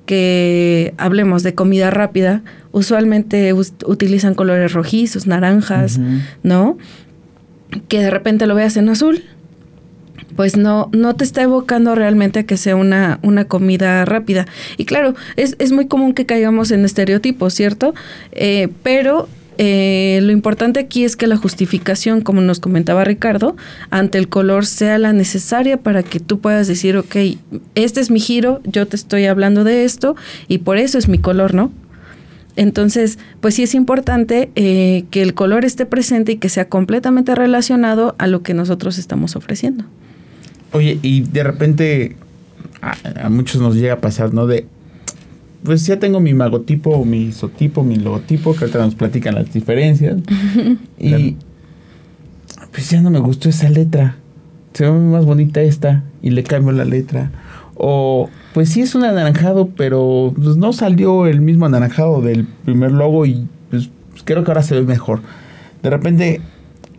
que 0.05 0.93
hablemos 0.97 1.43
de 1.43 1.55
comida 1.55 1.89
rápida, 1.89 2.41
usualmente 2.71 3.53
utilizan 3.53 4.33
colores 4.33 4.73
rojizos, 4.73 5.25
naranjas, 5.25 5.99
¿no? 6.41 6.77
Que 7.87 7.99
de 7.99 8.09
repente 8.09 8.45
lo 8.45 8.55
veas 8.55 8.75
en 8.75 8.89
azul, 8.89 9.23
pues 10.35 10.57
no, 10.57 10.89
no 10.91 11.15
te 11.15 11.23
está 11.23 11.43
evocando 11.43 11.95
realmente 11.95 12.39
a 12.39 12.43
que 12.43 12.57
sea 12.57 12.75
una, 12.75 13.19
una 13.21 13.45
comida 13.45 14.03
rápida. 14.03 14.47
Y 14.77 14.83
claro, 14.83 15.15
es, 15.37 15.55
es 15.59 15.71
muy 15.71 15.87
común 15.87 16.13
que 16.13 16.25
caigamos 16.25 16.71
en 16.71 16.83
estereotipos, 16.83 17.53
¿cierto? 17.53 17.93
Eh, 18.33 18.67
pero 18.81 19.29
eh, 19.57 20.19
lo 20.21 20.31
importante 20.31 20.79
aquí 20.79 21.03
es 21.03 21.15
que 21.15 21.27
la 21.27 21.37
justificación, 21.37 22.21
como 22.21 22.41
nos 22.41 22.59
comentaba 22.59 23.03
Ricardo, 23.03 23.55
ante 23.89 24.17
el 24.17 24.29
color 24.29 24.65
sea 24.65 24.97
la 24.97 25.13
necesaria 25.13 25.77
para 25.77 26.03
que 26.03 26.19
tú 26.19 26.39
puedas 26.39 26.67
decir, 26.67 26.97
ok, 26.97 27.15
este 27.75 28.01
es 28.01 28.11
mi 28.11 28.19
giro, 28.19 28.61
yo 28.65 28.87
te 28.87 28.95
estoy 28.95 29.25
hablando 29.25 29.63
de 29.63 29.83
esto 29.83 30.15
y 30.47 30.59
por 30.59 30.77
eso 30.77 30.97
es 30.97 31.07
mi 31.07 31.17
color, 31.17 31.53
¿no? 31.53 31.71
Entonces, 32.55 33.17
pues 33.41 33.55
sí 33.55 33.63
es 33.63 33.73
importante 33.73 34.51
eh, 34.55 35.05
que 35.09 35.21
el 35.21 35.33
color 35.33 35.65
esté 35.65 35.85
presente 35.85 36.33
y 36.33 36.37
que 36.37 36.49
sea 36.49 36.69
completamente 36.69 37.33
relacionado 37.33 38.15
a 38.19 38.27
lo 38.27 38.43
que 38.43 38.53
nosotros 38.53 38.97
estamos 38.97 39.35
ofreciendo. 39.35 39.85
Oye, 40.71 40.99
y 41.01 41.21
de 41.21 41.43
repente 41.43 42.15
a, 42.81 43.29
muchos 43.29 43.61
nos 43.61 43.75
llega 43.75 43.93
a 43.93 44.01
pasar, 44.01 44.33
¿no? 44.33 44.45
De, 44.45 44.65
pues 45.63 45.85
ya 45.85 45.97
tengo 45.99 46.19
mi 46.19 46.33
magotipo, 46.33 47.03
mi 47.05 47.23
isotipo, 47.23 47.83
mi 47.83 47.95
logotipo, 47.95 48.53
que 48.53 48.65
ahorita 48.65 48.79
nos 48.79 48.95
platican 48.95 49.35
las 49.35 49.51
diferencias. 49.53 50.17
y 50.99 51.37
pues 52.71 52.89
ya 52.89 53.01
no 53.01 53.09
me 53.09 53.19
gustó 53.19 53.49
esa 53.49 53.69
letra. 53.69 54.17
Se 54.73 54.85
ve 54.85 54.91
más 54.91 55.25
bonita 55.25 55.61
esta 55.61 56.03
y 56.21 56.31
le 56.31 56.43
cambio 56.43 56.71
la 56.71 56.85
letra. 56.85 57.31
O 57.75 58.29
pues 58.53 58.69
sí 58.69 58.81
es 58.81 58.95
un 58.95 59.03
anaranjado, 59.03 59.69
pero 59.75 60.33
pues 60.35 60.57
no 60.57 60.73
salió 60.73 61.27
el 61.27 61.41
mismo 61.41 61.65
anaranjado 61.65 62.21
del 62.21 62.45
primer 62.45 62.91
logo 62.91 63.25
y 63.25 63.47
pues 63.69 63.89
creo 64.25 64.43
que 64.43 64.51
ahora 64.51 64.63
se 64.63 64.75
ve 64.75 64.83
mejor. 64.83 65.21
De 65.81 65.89
repente 65.89 66.41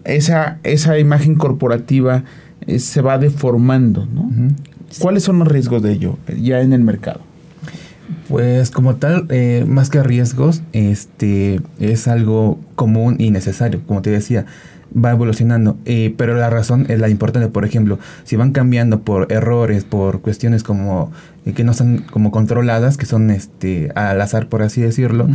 esa, 0.05 0.59
esa 0.63 0.99
imagen 0.99 1.35
corporativa 1.37 2.25
eh, 2.67 2.79
se 2.79 3.03
va 3.03 3.19
deformando, 3.19 4.07
¿no? 4.07 4.31
¿Cuáles 4.99 5.25
son 5.25 5.39
los 5.41 5.49
riesgos 5.49 5.83
de 5.83 5.93
ello 5.93 6.19
ya 6.41 6.61
en 6.61 6.73
el 6.73 6.83
mercado? 6.83 7.21
Pues 8.29 8.71
como 8.71 8.97
tal, 8.97 9.27
eh, 9.31 9.65
más 9.67 9.89
que 9.89 10.03
riesgos, 10.03 10.63
este 10.73 11.61
es 11.79 12.07
algo 12.09 12.59
común 12.75 13.17
y 13.19 13.31
necesario, 13.31 13.83
como 13.87 14.03
te 14.03 14.11
decía, 14.11 14.45
va 14.95 15.13
evolucionando, 15.13 15.77
eh, 15.85 16.15
pero 16.17 16.35
la 16.35 16.51
razón 16.51 16.87
es 16.89 16.99
la 16.99 17.09
importante, 17.09 17.49
por 17.49 17.65
ejemplo, 17.65 17.99
si 18.25 18.37
van 18.37 18.53
cambiando 18.53 19.01
por 19.01 19.33
errores, 19.33 19.85
por 19.85 20.21
cuestiones 20.21 20.63
como 20.63 21.13
eh, 21.45 21.53
que 21.53 21.65
no 21.65 21.73
están 21.73 21.99
como 22.11 22.31
controladas, 22.31 22.97
que 22.97 23.07
son 23.07 23.31
este 23.31 23.91
al 23.95 24.21
azar, 24.21 24.49
por 24.49 24.63
así 24.63 24.81
decirlo, 24.81 25.29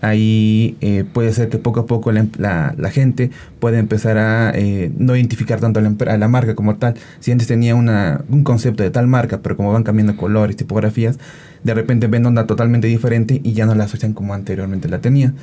ahí 0.00 0.76
puede 1.12 1.32
ser 1.32 1.48
que 1.48 1.58
poco 1.58 1.80
a 1.80 1.86
poco 1.86 2.12
la, 2.12 2.26
la, 2.38 2.90
gente 2.90 3.30
puede 3.58 3.78
empezar 3.78 4.16
a 4.18 4.52
no 4.96 5.16
identificar 5.16 5.60
tanto 5.60 5.80
a 5.80 5.82
la, 5.82 5.94
a 6.06 6.16
la, 6.16 6.28
marca 6.28 6.54
como 6.54 6.76
tal. 6.76 6.94
Si 7.20 7.30
antes 7.32 7.46
tenía 7.46 7.74
una, 7.74 8.24
un 8.28 8.42
concepto 8.44 8.82
de 8.82 8.90
tal 8.90 9.06
marca, 9.06 9.40
pero 9.42 9.56
como 9.56 9.72
van 9.72 9.82
cambiando 9.82 10.16
colores, 10.16 10.56
tipografías, 10.56 11.18
de 11.62 11.74
repente 11.74 12.06
ven 12.06 12.24
onda 12.26 12.46
totalmente 12.46 12.86
diferente 12.86 13.40
y 13.42 13.52
ya 13.52 13.66
no 13.66 13.74
la 13.74 13.84
asocian 13.84 14.12
como 14.12 14.34
anteriormente 14.34 14.88
la 14.88 15.00
tenía. 15.00 15.34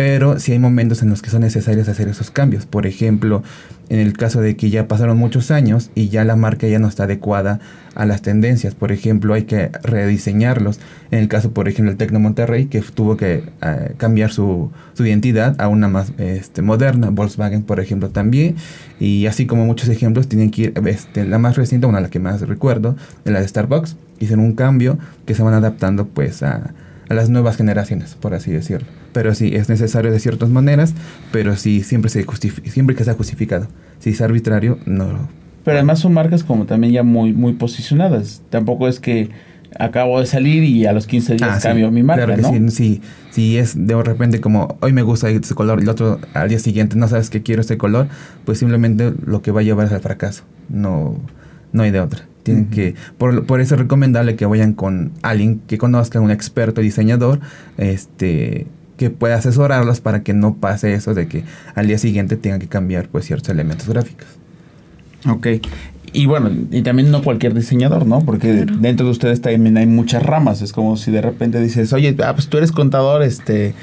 Pero 0.00 0.38
sí 0.38 0.52
hay 0.52 0.58
momentos 0.58 1.02
en 1.02 1.10
los 1.10 1.20
que 1.20 1.28
son 1.28 1.42
necesarios 1.42 1.86
hacer 1.86 2.08
esos 2.08 2.30
cambios. 2.30 2.64
Por 2.64 2.86
ejemplo, 2.86 3.42
en 3.90 3.98
el 3.98 4.14
caso 4.14 4.40
de 4.40 4.56
que 4.56 4.70
ya 4.70 4.88
pasaron 4.88 5.18
muchos 5.18 5.50
años 5.50 5.90
y 5.94 6.08
ya 6.08 6.24
la 6.24 6.36
marca 6.36 6.66
ya 6.66 6.78
no 6.78 6.88
está 6.88 7.04
adecuada 7.04 7.60
a 7.94 8.06
las 8.06 8.22
tendencias. 8.22 8.74
Por 8.74 8.92
ejemplo, 8.92 9.34
hay 9.34 9.42
que 9.42 9.68
rediseñarlos. 9.82 10.80
En 11.10 11.18
el 11.18 11.28
caso, 11.28 11.52
por 11.52 11.68
ejemplo, 11.68 11.92
el 11.92 11.98
Tecno 11.98 12.18
Monterrey, 12.18 12.64
que 12.64 12.80
tuvo 12.80 13.18
que 13.18 13.44
eh, 13.60 13.94
cambiar 13.98 14.32
su, 14.32 14.70
su, 14.94 15.04
identidad 15.04 15.60
a 15.60 15.68
una 15.68 15.86
más 15.86 16.14
este, 16.16 16.62
moderna. 16.62 17.10
Volkswagen, 17.10 17.62
por 17.62 17.78
ejemplo, 17.78 18.08
también. 18.08 18.56
Y 19.00 19.26
así 19.26 19.44
como 19.44 19.66
muchos 19.66 19.90
ejemplos, 19.90 20.28
tienen 20.28 20.50
que 20.50 20.62
ir, 20.62 20.72
este, 20.86 21.26
la 21.26 21.38
más 21.38 21.56
reciente, 21.56 21.86
una 21.86 21.98
de 21.98 22.02
las 22.04 22.10
que 22.10 22.20
más 22.20 22.40
recuerdo, 22.40 22.96
de 23.26 23.32
la 23.32 23.42
de 23.42 23.48
Starbucks, 23.48 23.96
hicieron 24.18 24.46
un 24.46 24.54
cambio 24.54 24.98
que 25.26 25.34
se 25.34 25.42
van 25.42 25.52
adaptando 25.52 26.06
pues 26.06 26.42
a, 26.42 26.72
a 27.10 27.14
las 27.14 27.28
nuevas 27.28 27.56
generaciones, 27.56 28.14
por 28.14 28.34
así 28.34 28.52
decirlo. 28.52 28.86
Pero 29.12 29.34
sí, 29.34 29.54
es 29.54 29.68
necesario 29.68 30.12
de 30.12 30.20
ciertas 30.20 30.48
maneras, 30.48 30.94
pero 31.32 31.56
sí, 31.56 31.82
siempre, 31.82 32.08
se 32.08 32.24
siempre 32.70 32.94
que 32.94 33.04
sea 33.04 33.14
justificado. 33.14 33.66
Si 33.98 34.10
es 34.10 34.20
arbitrario, 34.20 34.78
no. 34.86 35.28
Pero 35.64 35.76
además 35.76 35.98
son 35.98 36.14
marcas 36.14 36.44
como 36.44 36.66
también 36.66 36.92
ya 36.92 37.02
muy, 37.02 37.32
muy 37.32 37.54
posicionadas. 37.54 38.42
Tampoco 38.48 38.86
es 38.86 39.00
que 39.00 39.30
acabo 39.76 40.20
de 40.20 40.26
salir 40.26 40.62
y 40.62 40.86
a 40.86 40.92
los 40.92 41.08
15 41.08 41.34
días 41.34 41.50
ah, 41.50 41.60
cambio 41.60 41.90
mi 41.90 42.02
marca, 42.02 42.26
claro 42.26 42.52
que 42.52 42.70
Sí, 42.70 43.02
si 43.30 43.58
es 43.58 43.86
de 43.86 44.02
repente 44.02 44.40
como 44.40 44.78
hoy 44.80 44.92
me 44.92 45.02
gusta 45.02 45.30
este 45.30 45.54
color 45.54 45.80
y 45.80 45.82
el 45.82 45.88
otro 45.88 46.18
al 46.34 46.48
día 46.48 46.58
siguiente 46.58 46.96
no 46.96 47.06
sabes 47.08 47.30
que 47.30 47.42
quiero 47.42 47.60
este 47.60 47.76
color, 47.76 48.08
pues 48.44 48.58
simplemente 48.58 49.12
lo 49.24 49.42
que 49.42 49.50
va 49.50 49.60
a 49.60 49.62
llevar 49.64 49.86
es 49.86 49.92
al 49.92 50.00
fracaso. 50.00 50.44
No, 50.68 51.16
no 51.72 51.82
hay 51.82 51.90
de 51.90 52.00
otra. 52.00 52.29
Tienen 52.42 52.66
que, 52.66 52.94
por, 53.18 53.46
por, 53.46 53.60
eso 53.60 53.74
es 53.74 53.80
recomendable 53.80 54.36
que 54.36 54.46
vayan 54.46 54.72
con 54.72 55.12
alguien 55.22 55.60
que 55.66 55.78
conozca, 55.78 56.20
un 56.20 56.30
experto 56.30 56.80
diseñador, 56.80 57.40
este, 57.76 58.66
que 58.96 59.10
pueda 59.10 59.36
asesorarlos 59.36 60.00
para 60.00 60.22
que 60.22 60.34
no 60.34 60.56
pase 60.56 60.94
eso 60.94 61.14
de 61.14 61.28
que 61.28 61.44
al 61.74 61.86
día 61.86 61.98
siguiente 61.98 62.36
tengan 62.36 62.60
que 62.60 62.68
cambiar 62.68 63.08
pues 63.08 63.26
ciertos 63.26 63.50
elementos 63.50 63.88
gráficos. 63.88 64.26
Ok. 65.26 65.46
Y 66.12 66.26
bueno, 66.26 66.50
y 66.70 66.82
también 66.82 67.10
no 67.10 67.22
cualquier 67.22 67.54
diseñador, 67.54 68.04
¿no? 68.04 68.20
Porque 68.20 68.66
dentro 68.66 69.06
de 69.06 69.12
ustedes 69.12 69.40
también 69.40 69.76
hay 69.76 69.86
muchas 69.86 70.22
ramas. 70.22 70.60
Es 70.60 70.72
como 70.72 70.96
si 70.96 71.12
de 71.12 71.22
repente 71.22 71.60
dices, 71.60 71.92
oye, 71.92 72.16
ah, 72.24 72.34
pues 72.34 72.48
tú 72.48 72.58
eres 72.58 72.72
contador, 72.72 73.22
este, 73.22 73.74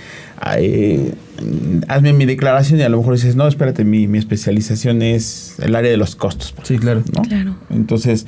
hazme 1.87 2.13
mi 2.13 2.25
declaración 2.25 2.79
y 2.79 2.83
a 2.83 2.89
lo 2.89 2.97
mejor 2.97 3.13
dices, 3.13 3.35
no, 3.35 3.47
espérate, 3.47 3.85
mi, 3.85 4.07
mi 4.07 4.17
especialización 4.17 5.01
es 5.01 5.55
el 5.59 5.75
área 5.75 5.89
de 5.89 5.97
los 5.97 6.15
costos. 6.15 6.53
Sí, 6.63 6.77
claro. 6.77 7.01
¿no? 7.13 7.21
Claro. 7.21 7.55
Entonces, 7.69 8.25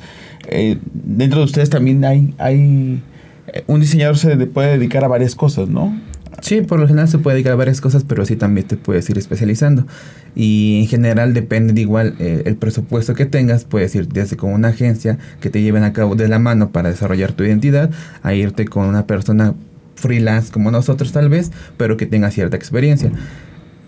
eh, 0.48 0.78
dentro 0.92 1.40
de 1.40 1.44
ustedes 1.44 1.68
también 1.68 2.04
hay, 2.04 2.34
hay, 2.38 3.02
eh, 3.48 3.64
un 3.66 3.80
diseñador 3.80 4.16
se 4.16 4.34
puede 4.46 4.78
dedicar 4.78 5.04
a 5.04 5.08
varias 5.08 5.34
cosas, 5.34 5.68
¿no? 5.68 6.00
Sí, 6.40 6.62
por 6.62 6.80
lo 6.80 6.86
general 6.86 7.08
se 7.08 7.18
puede 7.18 7.34
dedicar 7.34 7.52
a 7.52 7.56
varias 7.56 7.80
cosas, 7.80 8.04
pero 8.04 8.24
sí 8.24 8.36
también 8.36 8.66
te 8.66 8.76
puedes 8.76 9.08
ir 9.10 9.18
especializando. 9.18 9.86
Y 10.34 10.80
en 10.82 10.88
general 10.88 11.34
depende 11.34 11.72
de 11.72 11.80
igual 11.80 12.14
eh, 12.18 12.42
el 12.46 12.56
presupuesto 12.56 13.14
que 13.14 13.26
tengas, 13.26 13.64
puedes 13.64 13.94
ir 13.94 14.08
desde 14.08 14.36
con 14.36 14.52
una 14.52 14.68
agencia 14.68 15.18
que 15.40 15.50
te 15.50 15.60
lleven 15.60 15.82
a 15.82 15.92
cabo 15.92 16.14
de 16.14 16.28
la 16.28 16.38
mano 16.38 16.70
para 16.70 16.90
desarrollar 16.90 17.32
tu 17.32 17.44
identidad, 17.44 17.90
a 18.22 18.34
irte 18.34 18.64
con 18.64 18.86
una 18.86 19.06
persona 19.06 19.54
freelance 19.96 20.50
como 20.50 20.70
nosotros 20.70 21.12
tal 21.12 21.28
vez, 21.28 21.50
pero 21.76 21.96
que 21.96 22.06
tenga 22.06 22.30
cierta 22.30 22.56
experiencia. 22.56 23.10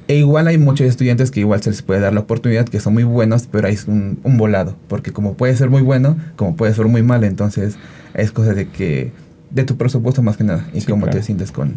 E 0.09 0.17
igual 0.17 0.49
hay 0.49 0.59
muchos 0.59 0.87
estudiantes 0.87 1.31
que 1.31 1.41
igual 1.41 1.63
se 1.63 1.71
les 1.71 1.83
puede 1.83 2.01
dar 2.01 2.13
la 2.13 2.21
oportunidad, 2.21 2.69
que 2.69 2.81
son 2.81 2.93
muy 2.93 3.05
buenos, 3.05 3.49
pero 3.51 3.69
hay 3.69 3.79
un, 3.87 4.19
un 4.25 4.37
volado, 4.37 4.77
porque 4.89 5.13
como 5.13 5.35
puede 5.35 5.57
ser 5.57 5.71
muy 5.71 5.81
bueno, 5.81 6.17
como 6.37 6.57
puede 6.57 6.75
ser 6.75 6.87
muy 6.87 7.03
mal, 7.03 7.25
entonces 7.25 7.77
es 8.15 8.33
cosa 8.33 8.53
de 8.53 8.69
que, 8.69 9.13
de 9.51 9.65
tu 9.65 9.77
presupuesto 9.77 10.23
más 10.23 10.37
que 10.37 10.45
nada, 10.45 10.67
y 10.75 10.83
cómo 10.83 11.07
te 11.09 11.23
sientes 11.23 11.53
con, 11.53 11.77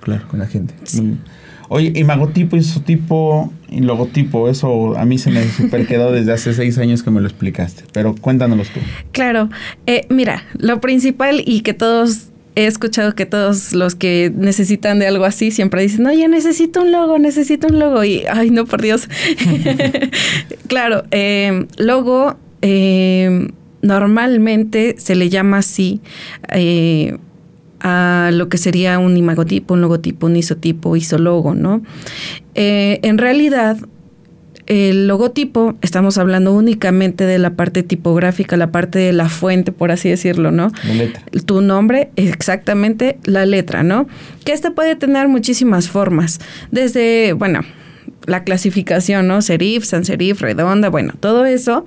claro. 0.00 0.26
con 0.28 0.40
la 0.40 0.46
gente. 0.46 0.74
Oye, 1.68 1.92
y 1.94 2.04
magotipo, 2.04 2.56
isotipo 2.56 3.52
y 3.68 3.80
logotipo, 3.80 4.48
eso 4.48 4.96
a 4.96 5.04
mí 5.04 5.18
se 5.18 5.30
me 5.30 5.46
super 5.48 5.86
quedó 5.86 6.12
desde 6.12 6.32
hace 6.32 6.54
seis 6.54 6.78
años 6.78 7.02
que 7.02 7.10
me 7.10 7.20
lo 7.20 7.26
explicaste, 7.26 7.84
pero 7.92 8.14
cuéntanos 8.14 8.68
tú. 8.70 8.80
Claro, 9.12 9.50
eh, 9.86 10.06
mira, 10.08 10.44
lo 10.56 10.80
principal 10.80 11.42
y 11.44 11.60
que 11.60 11.74
todos 11.74 12.28
he 12.54 12.66
escuchado 12.66 13.14
que 13.14 13.26
todos 13.26 13.72
los 13.72 13.94
que 13.94 14.32
necesitan 14.34 14.98
de 14.98 15.06
algo 15.06 15.24
así 15.24 15.50
siempre 15.50 15.82
dicen, 15.82 16.06
oye, 16.06 16.26
necesito 16.26 16.82
un 16.82 16.90
logo, 16.90 17.18
necesito 17.18 17.68
un 17.68 17.78
logo. 17.78 18.02
Y, 18.02 18.24
ay, 18.28 18.50
no, 18.50 18.64
por 18.64 18.82
Dios. 18.82 19.08
claro, 20.66 21.04
eh, 21.12 21.66
logo 21.76 22.36
eh, 22.62 23.48
normalmente 23.82 24.96
se 24.98 25.14
le 25.14 25.28
llama 25.28 25.58
así 25.58 26.00
a 27.80 28.30
lo 28.32 28.48
que 28.48 28.58
sería 28.58 28.98
un 28.98 29.16
imagotipo, 29.16 29.74
un 29.74 29.80
logotipo, 29.80 30.26
un 30.26 30.36
isotipo, 30.36 30.96
isologo, 30.96 31.54
¿no? 31.54 31.82
Eh, 32.54 33.00
en 33.02 33.18
realidad, 33.18 33.78
el 34.66 35.08
logotipo, 35.08 35.76
estamos 35.80 36.18
hablando 36.18 36.52
únicamente 36.52 37.24
de 37.24 37.38
la 37.38 37.54
parte 37.54 37.82
tipográfica, 37.82 38.56
la 38.56 38.70
parte 38.70 38.98
de 38.98 39.14
la 39.14 39.28
fuente, 39.28 39.72
por 39.72 39.90
así 39.90 40.10
decirlo, 40.10 40.50
¿no? 40.50 40.70
La 40.86 40.94
letra. 40.94 41.22
Tu 41.46 41.62
nombre, 41.62 42.10
exactamente 42.16 43.18
la 43.24 43.46
letra, 43.46 43.82
¿no? 43.82 44.06
Que 44.44 44.52
esta 44.52 44.72
puede 44.72 44.94
tener 44.94 45.28
muchísimas 45.28 45.88
formas, 45.88 46.40
desde, 46.70 47.32
bueno, 47.32 47.62
la 48.26 48.44
clasificación, 48.44 49.26
¿no? 49.26 49.40
Serif, 49.40 49.84
sans 49.84 50.06
serif, 50.06 50.42
redonda, 50.42 50.90
bueno, 50.90 51.14
todo 51.18 51.46
eso. 51.46 51.86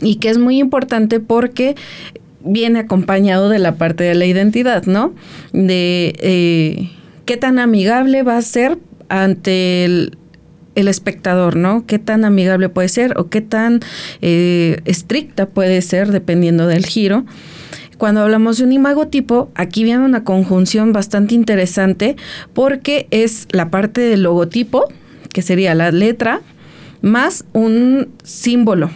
Y 0.00 0.16
que 0.16 0.30
es 0.30 0.38
muy 0.38 0.58
importante 0.58 1.20
porque 1.20 1.76
viene 2.44 2.80
acompañado 2.80 3.48
de 3.48 3.58
la 3.58 3.76
parte 3.76 4.04
de 4.04 4.14
la 4.14 4.26
identidad, 4.26 4.84
¿no? 4.84 5.14
De 5.52 6.14
eh, 6.18 6.90
qué 7.24 7.36
tan 7.36 7.58
amigable 7.58 8.22
va 8.22 8.36
a 8.36 8.42
ser 8.42 8.78
ante 9.08 9.84
el, 9.84 10.18
espectador, 10.74 11.56
¿no? 11.56 11.84
¿Qué 11.86 11.98
tan 11.98 12.24
amigable 12.24 12.68
puede 12.68 12.88
ser 12.88 13.18
o 13.18 13.28
qué 13.28 13.40
tan 13.40 13.80
eh, 14.22 14.78
estricta 14.84 15.46
puede 15.46 15.82
ser 15.82 16.10
dependiendo 16.10 16.66
del 16.66 16.86
giro? 16.86 17.24
Cuando 17.98 18.22
hablamos 18.22 18.58
de 18.58 18.64
un 18.64 18.72
imagotipo, 18.72 19.50
aquí 19.54 19.84
viene 19.84 20.04
una 20.04 20.24
conjunción 20.24 20.92
bastante 20.92 21.34
interesante 21.36 22.16
porque 22.52 23.06
es 23.10 23.46
la 23.52 23.70
parte 23.70 24.00
del 24.00 24.24
logotipo, 24.24 24.88
que 25.32 25.42
sería 25.42 25.74
la 25.74 25.92
letra, 25.92 26.40
más 27.00 27.44
un 27.52 28.08
símbolo. 28.24 28.90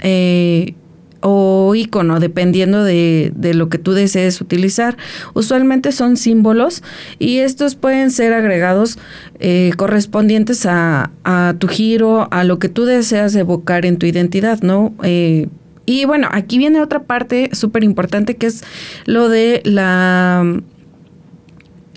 Eh, 0.00 0.74
o 1.20 1.74
icono, 1.74 2.20
dependiendo 2.20 2.84
de, 2.84 3.32
de, 3.34 3.54
lo 3.54 3.68
que 3.68 3.78
tú 3.78 3.92
desees 3.92 4.40
utilizar. 4.40 4.96
Usualmente 5.34 5.92
son 5.92 6.16
símbolos 6.16 6.82
y 7.18 7.38
estos 7.38 7.74
pueden 7.74 8.10
ser 8.10 8.32
agregados 8.32 8.98
eh, 9.38 9.72
correspondientes 9.76 10.66
a, 10.66 11.10
a, 11.24 11.54
tu 11.58 11.68
giro, 11.68 12.28
a 12.30 12.44
lo 12.44 12.58
que 12.58 12.68
tú 12.68 12.84
deseas 12.84 13.34
evocar 13.34 13.86
en 13.86 13.98
tu 13.98 14.06
identidad, 14.06 14.60
¿no? 14.62 14.94
Eh, 15.02 15.48
y 15.86 16.04
bueno, 16.04 16.28
aquí 16.32 16.58
viene 16.58 16.80
otra 16.80 17.04
parte 17.04 17.50
súper 17.52 17.84
importante 17.84 18.36
que 18.36 18.46
es 18.46 18.64
lo 19.04 19.28
de 19.28 19.62
la 19.64 20.60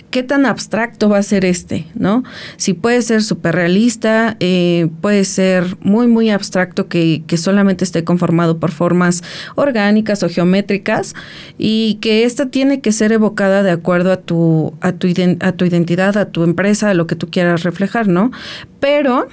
qué 0.10 0.24
tan 0.24 0.46
abstracto 0.46 1.10
va 1.10 1.18
a 1.18 1.24
ser 1.24 1.46
este, 1.46 1.86
¿no? 1.94 2.24
Si 2.58 2.74
puede 2.74 3.02
ser 3.02 3.24
súper 3.24 3.56
realista, 3.56 4.38
eh, 4.40 4.88
puede 5.02 5.24
ser 5.24 5.78
muy, 5.82 6.08
muy 6.08 6.30
abstracto 6.30 6.88
que, 6.88 7.24
que, 7.28 7.38
solamente 7.38 7.84
esté 7.84 8.04
conformado 8.04 8.58
por 8.58 8.72
formas 8.72 9.24
orgánicas 9.56 10.24
o 10.24 10.30
geométricas 10.30 11.14
y 11.58 11.96
que 12.02 12.24
esta 12.24 12.48
tiene 12.48 12.82
que 12.82 12.92
ser 12.92 13.12
evocada 13.12 13.64
de 13.64 13.72
acuerdo 13.72 14.12
a 14.12 14.18
tu, 14.18 14.74
a 14.82 14.92
tu, 14.94 15.08
identidad, 15.08 16.18
a 16.18 16.26
tu 16.26 16.44
empresa, 16.44 16.90
a 16.90 16.94
lo 16.94 17.08
que 17.08 17.16
tú 17.16 17.30
quieras 17.30 17.64
reflejar, 17.64 18.08
¿no? 18.08 18.32
Pero... 18.80 19.28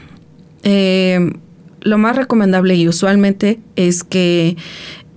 Eh, 0.63 1.33
lo 1.83 1.99
más 1.99 2.17
recomendable 2.17 2.75
y 2.75 2.89
usualmente 2.89 3.61
es 3.77 4.03
que 4.03 4.57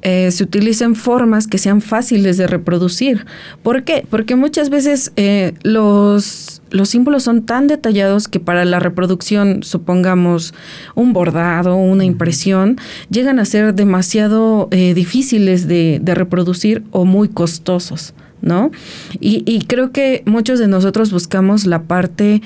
eh, 0.01 0.31
se 0.31 0.43
utilicen 0.43 0.95
formas 0.95 1.47
que 1.47 1.57
sean 1.57 1.81
fáciles 1.81 2.37
de 2.37 2.47
reproducir. 2.47 3.25
¿Por 3.63 3.83
qué? 3.83 4.05
Porque 4.09 4.35
muchas 4.35 4.69
veces 4.69 5.11
eh, 5.17 5.53
los, 5.61 6.61
los 6.71 6.89
símbolos 6.89 7.23
son 7.23 7.45
tan 7.45 7.67
detallados 7.67 8.29
que 8.29 8.39
para 8.39 8.63
la 8.63 8.79
reproducción, 8.79 9.61
supongamos 9.61 10.53
un 10.95 11.11
bordado, 11.11 11.75
una 11.75 12.05
impresión, 12.05 12.77
llegan 13.09 13.39
a 13.39 13.45
ser 13.45 13.75
demasiado 13.75 14.69
eh, 14.71 14.93
difíciles 14.93 15.67
de, 15.67 15.99
de, 16.01 16.15
reproducir 16.15 16.83
o 16.91 17.03
muy 17.03 17.27
costosos, 17.27 18.13
¿no? 18.41 18.71
Y, 19.19 19.43
y, 19.45 19.65
creo 19.65 19.91
que 19.91 20.23
muchos 20.25 20.59
de 20.59 20.67
nosotros 20.69 21.11
buscamos 21.11 21.65
la 21.65 21.83
parte 21.83 22.41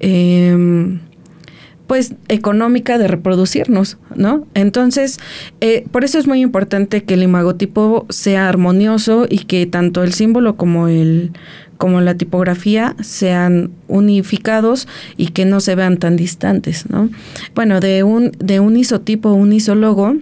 em, 0.00 1.00
pues 1.88 2.14
económica 2.28 2.98
de 2.98 3.08
reproducirnos, 3.08 3.96
¿no? 4.14 4.46
Entonces, 4.54 5.18
eh, 5.60 5.86
por 5.90 6.04
eso 6.04 6.18
es 6.18 6.28
muy 6.28 6.42
importante 6.42 7.02
que 7.02 7.14
el 7.14 7.22
imagotipo 7.22 8.06
sea 8.10 8.48
armonioso 8.48 9.26
y 9.28 9.38
que 9.46 9.66
tanto 9.66 10.04
el 10.04 10.12
símbolo 10.12 10.56
como 10.56 10.86
el 10.86 11.32
como 11.78 12.00
la 12.00 12.16
tipografía 12.16 12.96
sean 13.00 13.70
unificados 13.86 14.88
y 15.16 15.28
que 15.28 15.44
no 15.44 15.60
se 15.60 15.76
vean 15.76 15.96
tan 15.96 16.16
distantes, 16.16 16.90
¿no? 16.90 17.08
Bueno, 17.54 17.80
de 17.80 18.02
un 18.02 18.32
de 18.38 18.60
un 18.60 18.76
isotipo, 18.76 19.32
un 19.32 19.54
isólogo, 19.54 20.16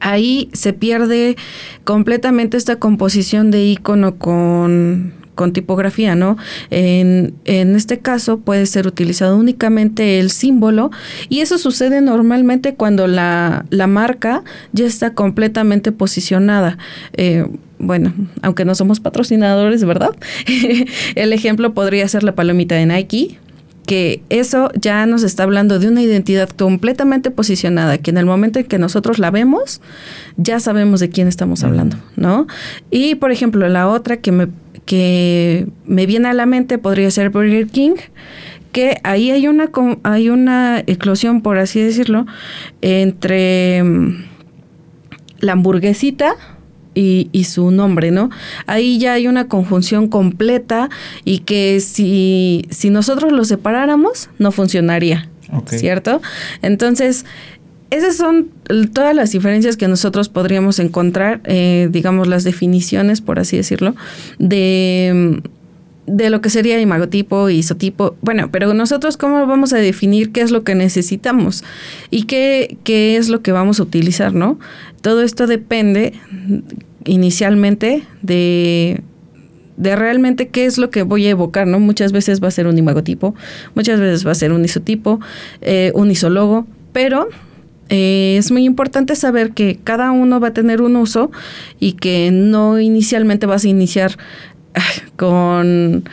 ahí 0.00 0.50
se 0.52 0.74
pierde 0.74 1.36
completamente 1.84 2.58
esta 2.58 2.76
composición 2.76 3.50
de 3.50 3.64
icono 3.64 4.16
con 4.16 5.14
con 5.36 5.52
tipografía, 5.52 6.16
¿no? 6.16 6.36
En, 6.70 7.34
en, 7.44 7.76
este 7.76 8.00
caso 8.00 8.40
puede 8.40 8.66
ser 8.66 8.88
utilizado 8.88 9.36
únicamente 9.36 10.18
el 10.18 10.30
símbolo 10.30 10.90
y 11.28 11.40
eso 11.40 11.58
sucede 11.58 12.00
normalmente 12.00 12.74
cuando 12.74 13.06
la, 13.06 13.66
la 13.70 13.86
marca 13.86 14.42
ya 14.72 14.86
está 14.86 15.14
completamente 15.14 15.92
posicionada. 15.92 16.78
Eh, 17.12 17.46
bueno, 17.78 18.14
aunque 18.42 18.64
no 18.64 18.74
somos 18.74 18.98
patrocinadores, 19.00 19.84
¿verdad? 19.84 20.10
el 21.14 21.32
ejemplo 21.32 21.74
podría 21.74 22.08
ser 22.08 22.24
la 22.24 22.34
palomita 22.34 22.74
de 22.74 22.86
Nike, 22.86 23.38
que 23.86 24.22
eso 24.28 24.70
ya 24.74 25.06
nos 25.06 25.22
está 25.22 25.44
hablando 25.44 25.78
de 25.78 25.88
una 25.88 26.02
identidad 26.02 26.48
completamente 26.50 27.30
posicionada, 27.30 27.98
que 27.98 28.10
en 28.10 28.18
el 28.18 28.26
momento 28.26 28.58
en 28.58 28.66
que 28.66 28.78
nosotros 28.78 29.18
la 29.18 29.30
vemos, 29.30 29.80
ya 30.36 30.60
sabemos 30.60 31.00
de 31.00 31.08
quién 31.08 31.28
estamos 31.28 31.64
hablando, 31.64 31.96
¿no? 32.16 32.46
Y 32.90 33.14
por 33.14 33.32
ejemplo, 33.32 33.68
la 33.68 33.88
otra 33.88 34.18
que 34.18 34.32
me 34.32 34.48
que 34.86 35.66
me 35.84 36.06
viene 36.06 36.28
a 36.28 36.32
la 36.32 36.46
mente 36.46 36.78
podría 36.78 37.10
ser 37.10 37.30
Burger 37.30 37.66
King, 37.66 37.96
que 38.72 38.98
ahí 39.02 39.30
hay 39.30 39.48
una, 39.48 39.70
hay 40.04 40.30
una 40.30 40.82
eclosión, 40.86 41.42
por 41.42 41.58
así 41.58 41.80
decirlo, 41.80 42.26
entre 42.80 43.82
mm, 43.82 44.24
la 45.40 45.52
hamburguesita, 45.52 46.36
y, 46.96 47.28
y, 47.30 47.44
su 47.44 47.70
nombre, 47.70 48.10
¿no? 48.10 48.30
Ahí 48.66 48.98
ya 48.98 49.12
hay 49.12 49.28
una 49.28 49.46
conjunción 49.46 50.08
completa 50.08 50.88
y 51.24 51.40
que 51.40 51.78
si, 51.80 52.66
si 52.70 52.90
nosotros 52.90 53.32
lo 53.32 53.44
separáramos, 53.44 54.30
no 54.38 54.50
funcionaría, 54.50 55.28
okay. 55.52 55.78
¿cierto? 55.78 56.22
Entonces, 56.62 57.26
esas 57.90 58.16
son 58.16 58.48
todas 58.92 59.14
las 59.14 59.30
diferencias 59.30 59.76
que 59.76 59.86
nosotros 59.88 60.28
podríamos 60.28 60.78
encontrar, 60.78 61.40
eh, 61.44 61.88
digamos, 61.90 62.26
las 62.26 62.42
definiciones, 62.42 63.20
por 63.20 63.38
así 63.38 63.56
decirlo, 63.56 63.94
de, 64.38 65.40
de 66.06 66.30
lo 66.30 66.40
que 66.40 66.50
sería 66.50 66.80
imagotipo, 66.80 67.48
isotipo. 67.48 68.16
Bueno, 68.22 68.50
pero 68.50 68.74
nosotros 68.74 69.16
cómo 69.16 69.46
vamos 69.46 69.72
a 69.72 69.76
definir 69.76 70.32
qué 70.32 70.40
es 70.40 70.50
lo 70.50 70.64
que 70.64 70.74
necesitamos 70.74 71.62
y 72.10 72.24
qué, 72.24 72.76
qué 72.82 73.16
es 73.16 73.28
lo 73.28 73.42
que 73.42 73.52
vamos 73.52 73.78
a 73.78 73.84
utilizar, 73.84 74.34
¿no? 74.34 74.58
Todo 75.00 75.22
esto 75.22 75.46
depende 75.46 76.14
inicialmente 77.06 78.02
de 78.22 79.02
de 79.76 79.94
realmente 79.94 80.48
qué 80.48 80.64
es 80.64 80.78
lo 80.78 80.90
que 80.90 81.02
voy 81.02 81.26
a 81.26 81.30
evocar, 81.30 81.66
¿no? 81.66 81.80
Muchas 81.80 82.12
veces 82.12 82.42
va 82.42 82.48
a 82.48 82.50
ser 82.50 82.66
un 82.66 82.78
imagotipo, 82.78 83.34
muchas 83.74 84.00
veces 84.00 84.26
va 84.26 84.32
a 84.32 84.34
ser 84.34 84.52
un 84.52 84.64
isotipo, 84.64 85.20
eh, 85.60 85.92
un 85.94 86.10
isólogo, 86.10 86.66
pero 86.92 87.28
eh, 87.88 88.36
es 88.38 88.50
muy 88.50 88.64
importante 88.64 89.14
saber 89.16 89.52
que 89.52 89.78
cada 89.84 90.10
uno 90.10 90.40
va 90.40 90.48
a 90.48 90.52
tener 90.52 90.80
un 90.80 90.96
uso 90.96 91.30
y 91.78 91.92
que 91.92 92.30
no 92.32 92.80
inicialmente 92.80 93.46
vas 93.46 93.64
a 93.64 93.68
iniciar 93.68 94.16
con, 95.16 96.04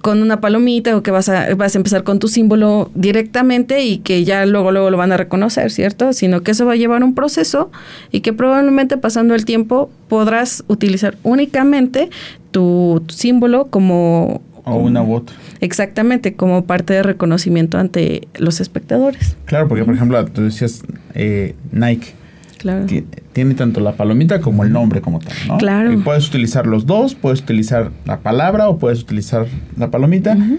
con 0.00 0.22
una 0.22 0.40
palomita 0.40 0.96
o 0.96 1.02
que 1.02 1.10
vas 1.10 1.28
a, 1.28 1.54
vas 1.54 1.74
a 1.74 1.78
empezar 1.78 2.04
con 2.04 2.18
tu 2.18 2.28
símbolo 2.28 2.90
directamente 2.94 3.82
y 3.84 3.98
que 3.98 4.24
ya 4.24 4.46
luego, 4.46 4.70
luego 4.70 4.90
lo 4.90 4.96
van 4.96 5.12
a 5.12 5.16
reconocer, 5.16 5.70
¿cierto? 5.70 6.12
Sino 6.12 6.42
que 6.42 6.52
eso 6.52 6.66
va 6.66 6.72
a 6.72 6.76
llevar 6.76 7.02
un 7.02 7.14
proceso 7.14 7.70
y 8.12 8.20
que 8.20 8.32
probablemente 8.32 8.96
pasando 8.96 9.34
el 9.34 9.44
tiempo 9.44 9.90
podrás 10.08 10.64
utilizar 10.68 11.16
únicamente 11.22 12.10
tu, 12.50 13.02
tu 13.06 13.14
símbolo 13.14 13.66
como 13.66 14.42
o 14.64 14.76
una 14.76 15.02
u 15.02 15.14
otra. 15.14 15.34
Exactamente, 15.60 16.34
como 16.34 16.64
parte 16.64 16.92
de 16.92 17.02
reconocimiento 17.02 17.78
ante 17.78 18.28
los 18.36 18.60
espectadores. 18.60 19.36
Claro, 19.46 19.66
porque 19.68 19.84
por 19.84 19.94
ejemplo, 19.94 20.24
tú 20.26 20.42
decías 20.42 20.82
eh, 21.14 21.54
Nike. 21.72 22.17
Claro. 22.58 22.86
Tiene 23.32 23.54
tanto 23.54 23.80
la 23.80 23.92
palomita 23.92 24.40
como 24.40 24.64
el 24.64 24.72
nombre 24.72 25.00
como 25.00 25.20
tal, 25.20 25.32
¿no? 25.46 25.58
Claro. 25.58 25.92
Y 25.92 25.96
puedes 25.98 26.28
utilizar 26.28 26.66
los 26.66 26.86
dos, 26.86 27.14
puedes 27.14 27.40
utilizar 27.40 27.90
la 28.04 28.18
palabra 28.18 28.68
o 28.68 28.78
puedes 28.78 29.00
utilizar 29.00 29.46
la 29.76 29.90
palomita 29.90 30.34
uh 30.34 30.40
-huh. 30.40 30.58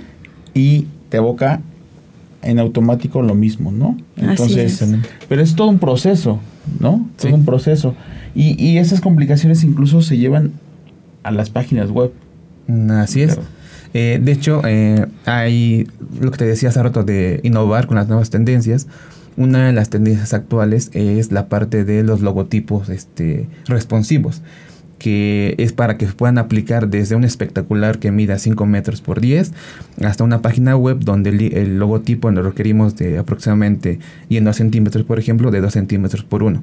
y 0.54 0.88
te 1.10 1.18
evoca 1.18 1.62
en 2.42 2.60
automático 2.60 3.22
lo 3.22 3.36
mismo, 3.36 3.72
¿no? 3.72 3.98
Entonces, 4.16 4.82
es. 4.82 4.96
pero 5.28 5.42
es 5.42 5.56
todo 5.56 5.68
un 5.68 5.80
proceso, 5.80 6.40
¿no? 6.80 7.06
Sí. 7.18 7.28
Todo 7.28 7.36
un 7.36 7.46
proceso. 7.46 7.96
Y, 8.34 8.56
y 8.64 8.78
esas 8.78 9.02
complicaciones 9.02 9.64
incluso 9.64 10.02
se 10.02 10.18
llevan 10.18 10.54
a 11.24 11.32
las 11.32 11.50
páginas 11.50 11.92
web. 11.92 12.12
Así 12.92 13.22
es. 13.24 13.38
Eh, 13.94 14.20
de 14.22 14.32
hecho, 14.32 14.62
eh, 14.66 15.06
hay 15.26 15.88
lo 16.22 16.32
que 16.32 16.38
te 16.38 16.46
decía 16.46 16.70
hace 16.70 16.82
rato 16.82 17.04
de 17.04 17.40
innovar 17.44 17.88
con 17.88 17.98
las 17.98 18.08
nuevas 18.08 18.30
tendencias. 18.30 18.88
Una 19.40 19.68
de 19.68 19.72
las 19.72 19.90
tendencias 19.90 20.34
actuales 20.34 20.92
es 20.92 21.32
la 21.32 21.48
parte 21.48 21.86
de 21.86 22.04
los 22.04 22.20
logotipos 22.20 22.90
este, 22.90 23.48
responsivos. 23.68 24.42
que 24.98 25.56
es 25.58 25.72
para 25.72 25.98
que 25.98 26.08
puedan 26.08 26.38
aplicar 26.38 26.90
desde 26.90 27.16
un 27.16 27.24
espectacular 27.24 28.00
que 28.00 28.12
mida 28.12 28.38
5 28.38 28.66
metros 28.66 29.00
por 29.00 29.22
10 29.22 29.54
hasta 30.04 30.26
una 30.26 30.42
página 30.42 30.76
web 30.76 31.00
donde 31.00 31.30
el, 31.30 31.80
logotipo 31.80 32.30
lo 32.32 32.44
requerimos 32.44 32.98
de 32.98 33.18
aproximadamente, 33.18 34.00
yendo 34.28 34.50
a 34.50 34.54
centímetros 34.54 35.06
por 35.06 35.18
ejemplo, 35.18 35.52
de 35.52 35.62
2 35.62 35.72
centímetros 35.72 36.26
por 36.26 36.44
1. 36.44 36.62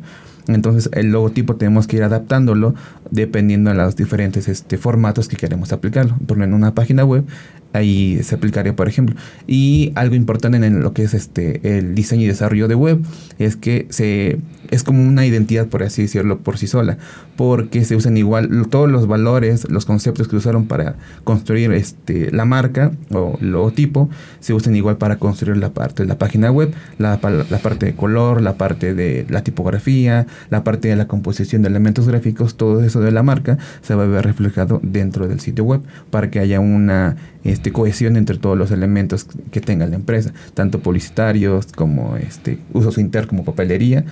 Entonces 0.48 0.90
el 0.92 1.12
logotipo 1.12 1.56
tenemos 1.56 1.86
que 1.86 1.96
ir 1.96 2.02
adaptándolo 2.02 2.74
dependiendo 3.10 3.70
de 3.70 3.76
los 3.76 3.96
diferentes 3.96 4.48
este, 4.48 4.76
formatos 4.76 5.28
que 5.28 5.36
queremos 5.36 5.72
aplicarlo. 5.72 6.12
Por 6.18 6.36
ejemplo, 6.36 6.44
en 6.44 6.52
una 6.52 6.74
página 6.74 7.06
web 7.06 7.24
ahí 7.72 8.20
se 8.22 8.34
aplicaría, 8.34 8.74
por 8.74 8.88
ejemplo. 8.88 9.16
Y 9.46 9.92
algo 9.94 10.14
importante 10.14 10.58
en 10.58 10.82
lo 10.82 10.92
que 10.92 11.02
es 11.02 11.14
este 11.14 11.78
el 11.78 11.94
diseño 11.94 12.22
y 12.22 12.26
desarrollo 12.26 12.68
de 12.68 12.74
web 12.74 13.02
es 13.38 13.56
que 13.56 13.86
se 13.90 14.38
es 14.70 14.82
como 14.82 15.02
una 15.02 15.24
identidad, 15.26 15.66
por 15.68 15.82
así 15.82 16.02
decirlo, 16.02 16.38
por 16.38 16.58
sí 16.58 16.66
sola, 16.66 16.98
porque 17.36 17.84
se 17.84 17.94
usan 17.94 18.16
igual 18.16 18.66
todos 18.68 18.90
los 18.90 19.06
valores, 19.06 19.68
los 19.70 19.84
conceptos 19.84 20.26
que 20.26 20.36
usaron 20.36 20.66
para 20.66 20.96
construir 21.24 21.72
este 21.72 22.32
la 22.32 22.44
marca 22.44 22.92
o 23.10 23.38
logotipo, 23.40 24.08
se 24.40 24.54
usan 24.54 24.74
igual 24.74 24.96
para 24.96 25.18
construir 25.18 25.56
la 25.56 25.70
parte 25.70 26.02
de 26.02 26.08
la 26.08 26.18
página 26.18 26.50
web, 26.50 26.72
la, 26.98 27.20
la 27.50 27.58
parte 27.58 27.86
de 27.86 27.94
color, 27.94 28.42
la 28.42 28.54
parte 28.54 28.94
de 28.94 29.26
la 29.28 29.44
tipografía, 29.44 30.26
la 30.50 30.64
parte 30.64 30.88
de 30.88 30.96
la 30.96 31.06
composición 31.06 31.62
de 31.62 31.68
elementos 31.68 32.08
gráficos, 32.08 32.56
todo 32.56 32.82
eso 32.82 33.00
de 33.00 33.12
la 33.12 33.22
marca 33.22 33.58
se 33.82 33.94
va 33.94 34.04
a 34.04 34.06
ver 34.06 34.24
reflejado 34.24 34.80
dentro 34.82 35.28
del 35.28 35.40
sitio 35.40 35.64
web 35.64 35.82
para 36.10 36.30
que 36.30 36.40
haya 36.40 36.60
una 36.60 37.16
este, 37.46 37.72
cohesión 37.72 38.16
entre 38.16 38.38
todos 38.38 38.56
los 38.58 38.70
elementos 38.70 39.26
que 39.50 39.60
tenga 39.60 39.86
la 39.86 39.96
empresa, 39.96 40.32
tanto 40.54 40.80
publicitarios 40.80 41.66
como 41.74 42.16
este, 42.16 42.58
usos 42.72 42.98
internos 42.98 43.28
como 43.28 43.44
papelería, 43.44 44.04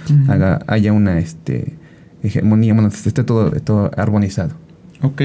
haya 0.67 0.93
una 0.93 1.19
este, 1.19 1.75
hegemonía, 2.23 2.75
bueno, 2.75 2.89
esté 2.89 3.25
todo, 3.25 3.51
todo 3.51 3.91
armonizado. 3.97 4.53
Ok. 5.03 5.23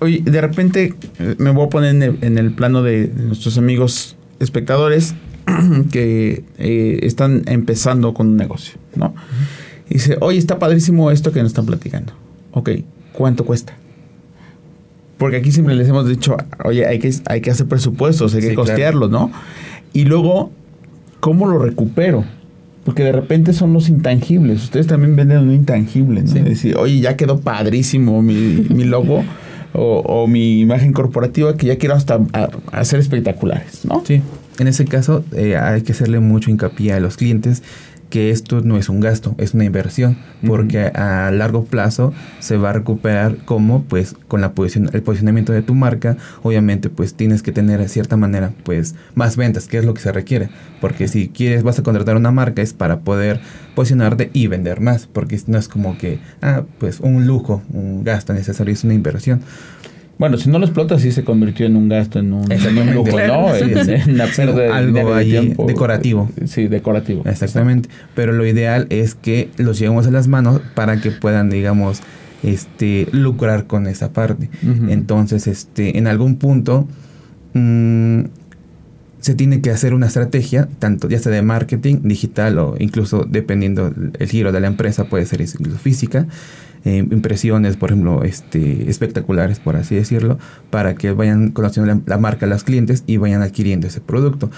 Oye, 0.00 0.22
de 0.24 0.40
repente 0.40 0.94
eh, 1.18 1.34
me 1.38 1.50
voy 1.50 1.66
a 1.66 1.68
poner 1.68 2.18
en 2.20 2.38
el, 2.38 2.52
plano 2.52 2.82
de 2.82 3.12
nuestros 3.14 3.58
amigos 3.58 4.16
espectadores 4.38 5.14
que 5.92 6.44
eh, 6.58 7.00
están 7.02 7.42
empezando 7.46 8.14
con 8.14 8.28
un 8.28 8.36
negocio, 8.36 8.78
¿no? 8.96 9.14
Y 9.90 9.94
dice, 9.94 10.16
oye, 10.20 10.38
está 10.38 10.58
padrísimo 10.58 11.10
esto 11.10 11.32
que 11.32 11.40
nos 11.40 11.48
están 11.48 11.66
platicando. 11.66 12.12
Ok, 12.52 12.70
¿cuánto 13.12 13.44
cuesta? 13.44 13.74
Porque 15.20 15.36
aquí 15.36 15.52
siempre 15.52 15.74
les 15.74 15.86
hemos 15.86 16.08
dicho, 16.08 16.34
oye, 16.64 16.86
hay 16.86 16.98
que, 16.98 17.14
hay 17.26 17.42
que 17.42 17.50
hacer 17.50 17.66
presupuestos, 17.66 18.34
hay 18.34 18.40
que 18.40 18.54
costearlos, 18.54 19.10
¿no? 19.10 19.30
Y 19.92 20.04
luego, 20.06 20.50
¿cómo 21.20 21.46
lo 21.46 21.58
recupero? 21.58 22.24
Porque 22.86 23.04
de 23.04 23.12
repente 23.12 23.52
son 23.52 23.74
los 23.74 23.90
intangibles. 23.90 24.64
Ustedes 24.64 24.86
también 24.86 25.16
venden 25.16 25.40
un 25.40 25.52
intangible, 25.52 26.22
¿no? 26.22 26.32
Decir, 26.32 26.74
oye, 26.78 27.00
ya 27.00 27.18
quedó 27.18 27.38
padrísimo 27.40 28.22
mi, 28.22 28.64
mi 28.70 28.84
logo 28.84 29.22
o, 29.74 30.26
mi 30.26 30.58
imagen 30.60 30.94
corporativa 30.94 31.54
que 31.54 31.66
ya 31.66 31.76
quiero 31.76 31.96
hasta 31.96 32.18
hacer 32.72 32.98
espectaculares, 32.98 33.84
¿no? 33.84 34.02
Sí. 34.06 34.22
En 34.58 34.68
ese 34.68 34.86
caso, 34.86 35.22
eh, 35.36 35.54
hay 35.54 35.82
que 35.82 35.92
hacerle 35.92 36.20
mucho 36.20 36.50
hincapié 36.50 36.94
a 36.94 37.00
los 37.00 37.18
clientes 37.18 37.62
que 38.10 38.30
esto 38.30 38.60
no 38.60 38.76
es 38.76 38.88
un 38.88 39.00
gasto, 39.00 39.34
es 39.38 39.54
una 39.54 39.64
inversión, 39.64 40.18
porque 40.46 40.86
a 40.86 41.30
largo 41.30 41.64
plazo 41.64 42.12
se 42.40 42.56
va 42.56 42.70
a 42.70 42.72
recuperar 42.74 43.36
como 43.44 43.84
pues 43.84 44.16
con 44.28 44.40
la 44.40 44.52
posición, 44.52 44.90
el 44.92 45.02
posicionamiento 45.02 45.52
de 45.52 45.62
tu 45.62 45.74
marca, 45.74 46.16
obviamente 46.42 46.90
pues 46.90 47.14
tienes 47.14 47.42
que 47.42 47.52
tener 47.52 47.80
de 47.80 47.88
cierta 47.88 48.16
manera 48.16 48.52
pues 48.64 48.94
más 49.14 49.36
ventas, 49.36 49.68
que 49.68 49.78
es 49.78 49.84
lo 49.84 49.94
que 49.94 50.02
se 50.02 50.12
requiere, 50.12 50.50
porque 50.80 51.08
si 51.08 51.28
quieres 51.28 51.62
vas 51.62 51.78
a 51.78 51.82
contratar 51.82 52.16
una 52.16 52.32
marca 52.32 52.60
es 52.60 52.72
para 52.72 53.00
poder 53.00 53.40
posicionarte 53.74 54.30
y 54.32 54.48
vender 54.48 54.80
más, 54.80 55.06
porque 55.06 55.40
no 55.46 55.56
es 55.56 55.68
como 55.68 55.96
que 55.96 56.18
ah 56.42 56.64
pues 56.78 57.00
un 57.00 57.26
lujo, 57.26 57.62
un 57.72 58.04
gasto 58.04 58.32
necesario, 58.32 58.74
es 58.74 58.84
una 58.84 58.94
inversión. 58.94 59.40
Bueno, 60.20 60.36
si 60.36 60.50
no 60.50 60.58
lo 60.58 60.66
explotas, 60.66 61.00
sí 61.00 61.12
se 61.12 61.24
convirtió 61.24 61.64
en 61.64 61.76
un 61.76 61.88
gasto, 61.88 62.18
en 62.18 62.34
un, 62.34 62.44
lujo, 62.94 63.18
¿no? 63.26 63.56
En, 63.56 64.10
una 64.10 64.26
pérdida 64.26 64.76
Algo 64.76 65.14
ahí 65.14 65.54
decorativo. 65.66 66.28
Sí, 66.44 66.68
decorativo. 66.68 67.22
Exactamente. 67.24 67.88
Pero 68.14 68.34
lo 68.34 68.44
ideal 68.44 68.86
es 68.90 69.14
que 69.14 69.48
los 69.56 69.78
llevemos 69.78 70.06
a 70.06 70.10
las 70.10 70.28
manos 70.28 70.60
para 70.74 71.00
que 71.00 71.10
puedan, 71.10 71.48
digamos, 71.48 72.02
este, 72.42 73.08
lucrar 73.12 73.66
con 73.66 73.86
esa 73.86 74.12
parte. 74.12 74.50
Entonces, 74.90 75.46
este, 75.46 75.96
en 75.96 76.06
algún 76.06 76.36
punto 76.36 76.86
mm, 77.54 78.20
se 79.20 79.34
tiene 79.34 79.60
que 79.60 79.70
hacer 79.70 79.94
una 79.94 80.06
estrategia, 80.06 80.68
tanto 80.78 81.08
ya 81.08 81.18
sea 81.18 81.32
de 81.32 81.42
marketing, 81.42 82.00
digital 82.02 82.58
o 82.58 82.74
incluso 82.78 83.26
dependiendo 83.28 83.92
el 84.18 84.28
giro 84.28 84.52
de 84.52 84.60
la 84.60 84.66
empresa, 84.66 85.04
puede 85.04 85.26
ser 85.26 85.40
incluso 85.40 85.78
física 85.78 86.26
eh, 86.84 86.96
impresiones, 86.96 87.76
por 87.76 87.90
ejemplo, 87.90 88.24
este, 88.24 88.88
espectaculares, 88.88 89.60
por 89.60 89.76
así 89.76 89.94
decirlo, 89.94 90.38
para 90.70 90.94
que 90.94 91.12
vayan 91.12 91.50
conociendo 91.50 92.02
la, 92.06 92.18
marca 92.18 92.46
a 92.46 92.48
los 92.48 92.64
clientes 92.64 93.04
y 93.06 93.18
vayan 93.18 93.42
adquiriendo 93.42 93.86
ese 93.86 94.00
producto. 94.00 94.50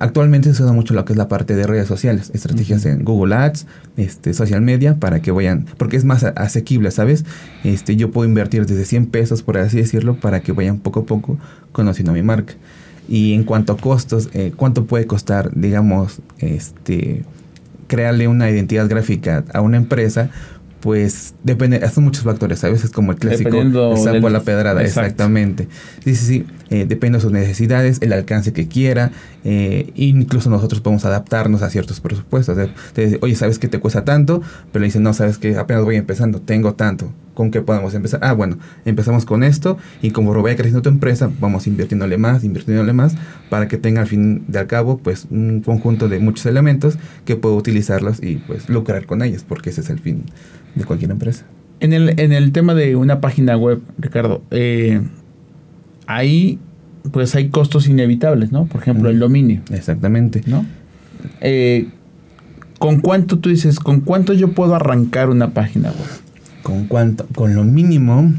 Actualmente 0.00 0.52
se 0.54 0.62
usa 0.62 0.72
mucho 0.72 0.94
lo 0.94 1.04
que 1.04 1.12
es 1.12 1.16
la 1.16 1.28
parte 1.28 1.54
de 1.54 1.66
redes 1.66 1.86
sociales, 1.86 2.30
estrategias 2.34 2.84
en 2.84 3.04
Google 3.04 3.34
Ads, 3.34 3.66
este, 3.96 4.34
social 4.34 4.60
media, 4.60 4.96
para 4.96 5.20
que 5.20 5.30
vayan, 5.30 5.66
porque 5.76 5.96
es 5.96 6.04
más 6.04 6.24
asequible, 6.24 6.90
¿sabes? 6.90 7.24
Este, 7.62 7.94
yo 7.94 8.10
puedo 8.10 8.28
invertir 8.28 8.66
desde 8.66 8.84
100 8.84 9.06
pesos, 9.06 9.42
por 9.42 9.58
así 9.58 9.76
decirlo, 9.76 10.14
para 10.16 10.40
que 10.40 10.52
vayan 10.52 10.78
poco 10.78 11.00
a 11.00 11.06
poco 11.06 11.38
conociendo 11.72 12.12
mi 12.12 12.22
marca. 12.22 12.54
Y 13.08 13.32
en 13.32 13.44
cuanto 13.44 13.72
a 13.72 13.76
costos, 13.76 14.28
eh, 14.34 14.52
¿cuánto 14.54 14.84
puede 14.84 15.06
costar, 15.06 15.50
digamos, 15.54 16.20
este, 16.38 17.24
crearle 17.86 18.28
una 18.28 18.50
identidad 18.50 18.88
gráfica 18.88 19.44
a 19.52 19.60
una 19.60 19.78
empresa? 19.78 20.30
pues 20.80 21.34
depende, 21.42 21.86
son 21.90 22.04
muchos 22.04 22.22
factores, 22.22 22.62
a 22.62 22.68
veces 22.68 22.90
como 22.90 23.12
el 23.12 23.18
clásico 23.18 23.50
sapo 23.96 24.30
la 24.30 24.40
pedrada, 24.40 24.82
exactamente. 24.82 25.68
Sí, 26.04 26.14
sí, 26.14 26.26
sí, 26.26 26.46
eh, 26.70 26.86
depende 26.86 27.18
de 27.18 27.22
sus 27.22 27.32
necesidades, 27.32 27.98
el 28.02 28.12
alcance 28.12 28.52
que 28.52 28.68
quiera, 28.68 29.10
eh, 29.44 29.92
incluso 29.94 30.50
nosotros 30.50 30.80
podemos 30.80 31.04
adaptarnos 31.04 31.62
a 31.62 31.70
ciertos 31.70 32.00
presupuestos. 32.00 32.56
oye, 33.20 33.34
¿sabes 33.34 33.58
que 33.58 33.68
te 33.68 33.78
cuesta 33.78 34.04
tanto? 34.04 34.42
Pero 34.72 34.80
le 34.80 34.86
dicen, 34.86 35.02
no, 35.02 35.14
sabes 35.14 35.38
que 35.38 35.56
apenas 35.56 35.84
voy 35.84 35.96
empezando, 35.96 36.40
tengo 36.40 36.74
tanto. 36.74 37.12
¿Con 37.34 37.52
qué 37.52 37.60
podemos 37.60 37.94
empezar? 37.94 38.18
Ah, 38.24 38.32
bueno, 38.32 38.58
empezamos 38.84 39.24
con 39.24 39.44
esto 39.44 39.78
y 40.02 40.10
como 40.10 40.34
vaya 40.42 40.56
creciendo 40.56 40.82
tu 40.82 40.88
empresa, 40.88 41.30
vamos 41.38 41.68
invirtiéndole 41.68 42.18
más, 42.18 42.42
invirtiéndole 42.42 42.92
más, 42.92 43.14
para 43.48 43.68
que 43.68 43.78
tenga 43.78 44.00
al 44.00 44.08
fin 44.08 44.44
de 44.48 44.58
al 44.58 44.66
cabo, 44.66 44.98
pues, 44.98 45.28
un 45.30 45.60
conjunto 45.60 46.08
de 46.08 46.18
muchos 46.18 46.46
elementos 46.46 46.98
que 47.24 47.36
puedo 47.36 47.54
utilizarlos 47.54 48.20
y, 48.22 48.36
pues, 48.36 48.68
lucrar 48.68 49.06
con 49.06 49.22
ellos, 49.22 49.44
porque 49.46 49.70
ese 49.70 49.82
es 49.82 49.90
el 49.90 50.00
fin 50.00 50.24
de 50.74 50.84
cualquier 50.84 51.12
empresa. 51.12 51.44
En 51.80 51.92
el, 51.92 52.18
en 52.18 52.32
el 52.32 52.50
tema 52.50 52.74
de 52.74 52.96
una 52.96 53.20
página 53.20 53.56
web, 53.56 53.80
Ricardo, 53.98 54.42
eh, 54.50 55.00
ahí 56.08 56.58
pues 57.12 57.34
hay 57.36 57.50
costos 57.50 57.86
inevitables, 57.86 58.50
¿no? 58.50 58.66
Por 58.66 58.82
ejemplo, 58.82 59.08
el 59.10 59.18
dominio. 59.18 59.60
Exactamente. 59.70 60.42
¿No? 60.46 60.66
Eh, 61.40 61.88
¿Con 62.78 63.00
cuánto 63.00 63.38
tú 63.38 63.50
dices, 63.50 63.78
con 63.78 64.00
cuánto 64.00 64.32
yo 64.32 64.52
puedo 64.52 64.74
arrancar 64.74 65.30
una 65.30 65.50
página 65.50 65.90
web? 65.90 66.08
¿Con 66.62 66.86
cuánto? 66.86 67.26
Con 67.34 67.54
lo 67.54 67.64
mínimo, 67.64 68.32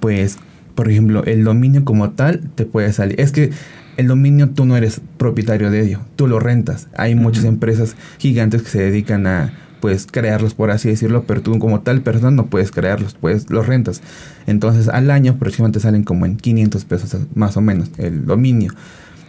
pues, 0.00 0.38
por 0.74 0.90
ejemplo, 0.90 1.24
el 1.24 1.44
dominio 1.44 1.84
como 1.84 2.10
tal 2.10 2.40
te 2.54 2.64
puede 2.64 2.92
salir. 2.92 3.20
Es 3.20 3.32
que 3.32 3.50
el 3.96 4.08
dominio 4.08 4.50
tú 4.50 4.64
no 4.64 4.76
eres 4.76 5.00
propietario 5.16 5.70
de 5.70 5.84
ello, 5.86 6.00
tú 6.16 6.26
lo 6.26 6.38
rentas. 6.38 6.88
Hay 6.96 7.14
muchas 7.14 7.44
empresas 7.44 7.96
gigantes 8.18 8.62
que 8.62 8.70
se 8.70 8.82
dedican 8.82 9.26
a 9.26 9.52
puedes 9.82 10.06
crearlos, 10.06 10.54
por 10.54 10.70
así 10.70 10.88
decirlo, 10.88 11.24
pero 11.26 11.42
tú 11.42 11.58
como 11.58 11.80
tal 11.80 12.02
persona 12.02 12.30
no 12.30 12.46
puedes 12.46 12.70
crearlos, 12.70 13.14
pues 13.20 13.50
los 13.50 13.66
rentas. 13.66 14.00
Entonces 14.46 14.88
al 14.88 15.10
año 15.10 15.32
aproximadamente 15.32 15.80
salen 15.80 16.04
como 16.04 16.24
en 16.24 16.36
500 16.36 16.84
pesos 16.84 17.16
más 17.34 17.56
o 17.56 17.60
menos 17.60 17.90
el 17.98 18.24
dominio. 18.24 18.72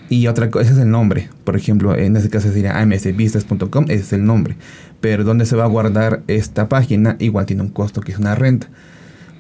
Y 0.10 0.28
otra 0.28 0.52
cosa, 0.52 0.66
ese 0.66 0.74
es 0.74 0.80
el 0.80 0.92
nombre. 0.92 1.30
Por 1.44 1.56
ejemplo, 1.56 1.96
en 1.96 2.16
este 2.16 2.30
caso 2.30 2.52
sería 2.52 2.80
amsbusiness.com, 2.80 3.86
ese 3.86 3.96
es 3.96 4.14
el 4.14 4.26
nombre. 4.26 4.56
Pero 5.02 5.24
donde 5.24 5.48
se 5.48 5.56
va 5.56 5.64
a 5.64 5.68
guardar 5.68 6.22
esta 6.28 6.70
página, 6.70 7.16
igual 7.18 7.48
tiene 7.48 7.64
un 7.64 7.70
costo 7.70 8.02
que 8.02 8.12
es 8.12 8.20
una 8.20 8.36
renta. 8.36 8.68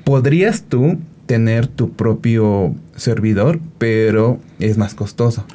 Podrías 0.06 0.64
tú 0.64 0.98
tener 1.28 1.68
tu 1.68 1.92
propio 1.92 2.74
servidor, 2.96 3.60
pero 3.78 4.40
es 4.58 4.80
más 4.80 4.96
costoso. 4.96 5.46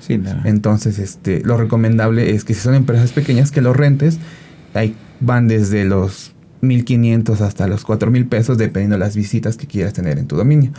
Entonces, 0.45 1.01
este, 1.01 1.43
lo 1.45 1.57
recomendable 1.57 2.31
es 2.31 2.45
que 2.45 2.55
si 2.55 2.61
son 2.61 2.77
empresas 2.77 3.11
pequeñas, 3.11 3.51
que 3.51 3.61
lo 3.61 3.73
rentes. 3.73 4.21
Hay 4.75 4.95
van 5.21 5.49
desde 5.49 5.85
los 5.85 6.35
1500 6.61 7.41
hasta 7.41 7.67
los 7.67 7.85
4000 7.85 8.27
pesos 8.27 8.59
dependiendo 8.59 8.95
de 8.97 9.01
las 9.01 9.17
visitas 9.17 9.57
que 9.57 9.67
quieras 9.67 9.93
tener 9.93 10.19
en 10.19 10.27
tu 10.27 10.37
dominio. 10.37 10.73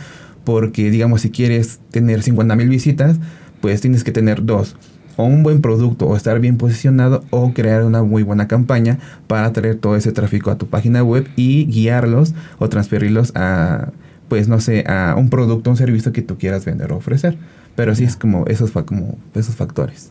Porque 0.44 0.90
digamos 0.90 1.22
si 1.22 1.30
quieres 1.30 1.80
tener 1.90 2.22
50 2.22 2.56
mil 2.56 2.68
visitas, 2.68 3.18
pues 3.60 3.80
tienes 3.80 4.04
que 4.04 4.12
tener 4.12 4.44
dos. 4.44 4.76
O 5.16 5.24
un 5.24 5.42
buen 5.42 5.60
producto 5.60 6.06
o 6.06 6.16
estar 6.16 6.40
bien 6.40 6.56
posicionado 6.56 7.24
o 7.30 7.52
crear 7.52 7.84
una 7.84 8.02
muy 8.02 8.22
buena 8.22 8.48
campaña 8.48 8.98
para 9.26 9.52
traer 9.52 9.76
todo 9.76 9.96
ese 9.96 10.12
tráfico 10.12 10.50
a 10.50 10.56
tu 10.56 10.68
página 10.68 11.02
web 11.02 11.28
y 11.36 11.66
guiarlos 11.66 12.34
o 12.58 12.68
transferirlos 12.68 13.32
a, 13.34 13.92
pues 14.28 14.48
no 14.48 14.60
sé, 14.60 14.84
a 14.86 15.14
un 15.18 15.28
producto 15.28 15.70
un 15.70 15.76
servicio 15.76 16.12
que 16.12 16.22
tú 16.22 16.38
quieras 16.38 16.64
vender 16.64 16.92
o 16.92 16.96
ofrecer. 16.96 17.36
Pero 17.76 17.94
sí 17.94 18.04
es 18.04 18.16
como 18.16 18.46
esos, 18.46 18.72
como 18.72 19.18
esos 19.34 19.54
factores. 19.54 20.10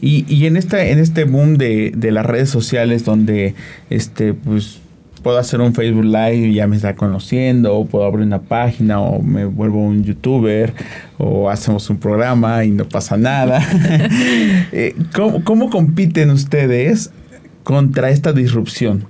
Y, 0.00 0.24
y 0.32 0.46
en, 0.46 0.56
esta, 0.56 0.84
en 0.84 0.98
este 0.98 1.24
boom 1.24 1.58
de, 1.58 1.92
de 1.96 2.12
las 2.12 2.24
redes 2.24 2.50
sociales 2.50 3.04
donde, 3.04 3.54
este, 3.90 4.34
pues, 4.34 4.80
puedo 5.22 5.38
hacer 5.38 5.60
un 5.60 5.74
Facebook 5.74 6.04
Live 6.04 6.36
y 6.36 6.54
ya 6.54 6.66
me 6.66 6.76
está 6.76 6.94
conociendo, 6.94 7.76
o 7.76 7.86
puedo 7.86 8.04
abrir 8.04 8.24
una 8.26 8.40
página, 8.40 9.00
o 9.00 9.22
me 9.22 9.44
vuelvo 9.44 9.82
un 9.82 10.04
youtuber, 10.04 10.72
o 11.18 11.50
hacemos 11.50 11.90
un 11.90 11.98
programa 11.98 12.64
y 12.64 12.70
no 12.70 12.88
pasa 12.88 13.16
nada. 13.16 13.60
Eh, 14.72 14.94
¿cómo, 15.14 15.44
¿Cómo 15.44 15.70
compiten 15.70 16.30
ustedes 16.30 17.10
contra 17.64 18.10
esta 18.10 18.32
disrupción? 18.32 19.06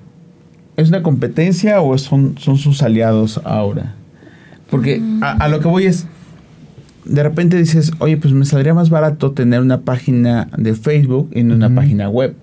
¿Es 0.77 0.89
una 0.89 1.03
competencia 1.03 1.81
o 1.81 1.97
son, 1.99 2.37
son 2.39 2.59
sus 2.59 2.83
aliados 2.83 3.41
ahora? 3.45 3.95
Porque 4.71 5.03
a, 5.21 5.33
a 5.33 5.49
lo 5.49 5.61
que 5.61 5.69
voy 5.69 5.87
es, 5.87 6.07
de 7.09 7.23
repente 7.23 7.57
dices, 7.57 7.93
oye, 7.99 8.17
pues 8.17 8.33
me 8.35 8.45
saldría 8.45 8.75
más 8.75 8.91
barato 8.91 9.33
tener 9.33 9.61
una 9.61 9.81
página 9.81 10.49
de 10.57 10.75
Facebook 10.75 11.31
no 11.33 11.53
una 11.53 11.75
página 11.75 12.09
web, 12.09 12.35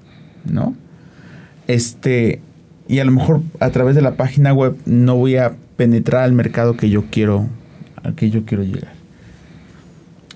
¿no? 0.51 0.75
Este, 1.67 2.41
y 2.87 2.99
a 2.99 3.05
lo 3.05 3.11
mejor 3.11 3.41
a 3.59 3.69
través 3.69 3.95
de 3.95 4.01
la 4.01 4.15
página 4.15 4.53
web 4.53 4.75
no 4.85 5.15
voy 5.15 5.37
a 5.37 5.53
penetrar 5.77 6.23
al 6.23 6.33
mercado 6.33 6.77
que 6.77 6.89
yo 6.89 7.05
quiero, 7.09 7.47
al 8.03 8.15
que 8.15 8.29
yo 8.29 8.45
quiero 8.45 8.63
llegar. 8.63 8.93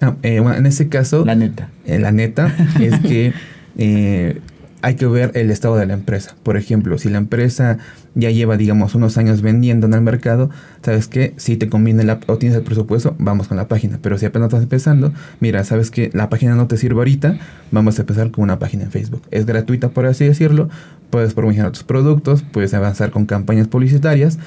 Ah, 0.02 0.16
eh, 0.24 0.40
bueno, 0.40 0.58
en 0.58 0.66
ese 0.66 0.88
caso, 0.90 1.26
La 1.26 1.36
neta. 1.36 1.70
eh, 1.86 2.00
la 2.00 2.12
neta 2.12 2.56
es 2.80 3.00
que 3.00 3.34
eh, 3.78 4.40
hay 4.82 4.96
que 4.96 5.06
ver 5.08 5.32
el 5.36 5.52
estado 5.52 5.76
de 5.76 5.86
la 5.86 5.94
empresa. 5.94 6.36
Por 6.44 6.56
ejemplo, 6.58 6.98
si 6.98 7.10
la 7.10 7.18
empresa 7.18 7.78
ya 8.20 8.32
lleva, 8.32 8.58
digamos, 8.58 8.96
unos 8.96 9.18
años 9.18 9.42
vendiendo 9.42 9.88
en 9.88 9.94
el 9.94 10.02
mercado, 10.02 10.50
¿sabes 10.84 11.08
qué? 11.08 11.34
Si 11.38 11.58
te 11.58 11.70
conviene 11.70 12.18
o 12.28 12.38
tienes 12.38 12.58
el 12.58 12.64
presupuesto, 12.64 13.16
vamos 13.20 13.48
con 13.48 13.58
la 13.58 13.68
página. 13.68 14.00
Pero 14.02 14.18
si 14.18 14.26
apenas 14.26 14.48
estás 14.48 14.64
empezando, 14.64 15.14
mira, 15.40 15.64
¿sabes 15.64 15.92
que 15.92 16.10
La 16.14 16.30
página 16.30 16.56
no 16.56 16.68
te 16.68 16.78
sirve 16.78 17.00
ahorita, 17.00 17.38
vamos 17.72 17.98
a 18.00 18.02
empezar 18.02 18.32
con 18.32 18.44
una 18.44 18.60
página 18.60 18.84
en 18.84 18.92
Facebook. 18.92 19.24
Es 19.32 19.46
gratuita, 19.46 19.90
por 19.90 20.06
así 20.06 20.26
decirlo. 20.26 20.70
Puedes 21.10 21.34
promocionar 21.34 21.72
tus 21.72 21.84
productos, 21.84 22.44
puedes 22.44 22.74
avanzar 22.76 23.10
con 23.10 23.26
campañas 23.26 23.68
publicitarias, 23.68 24.38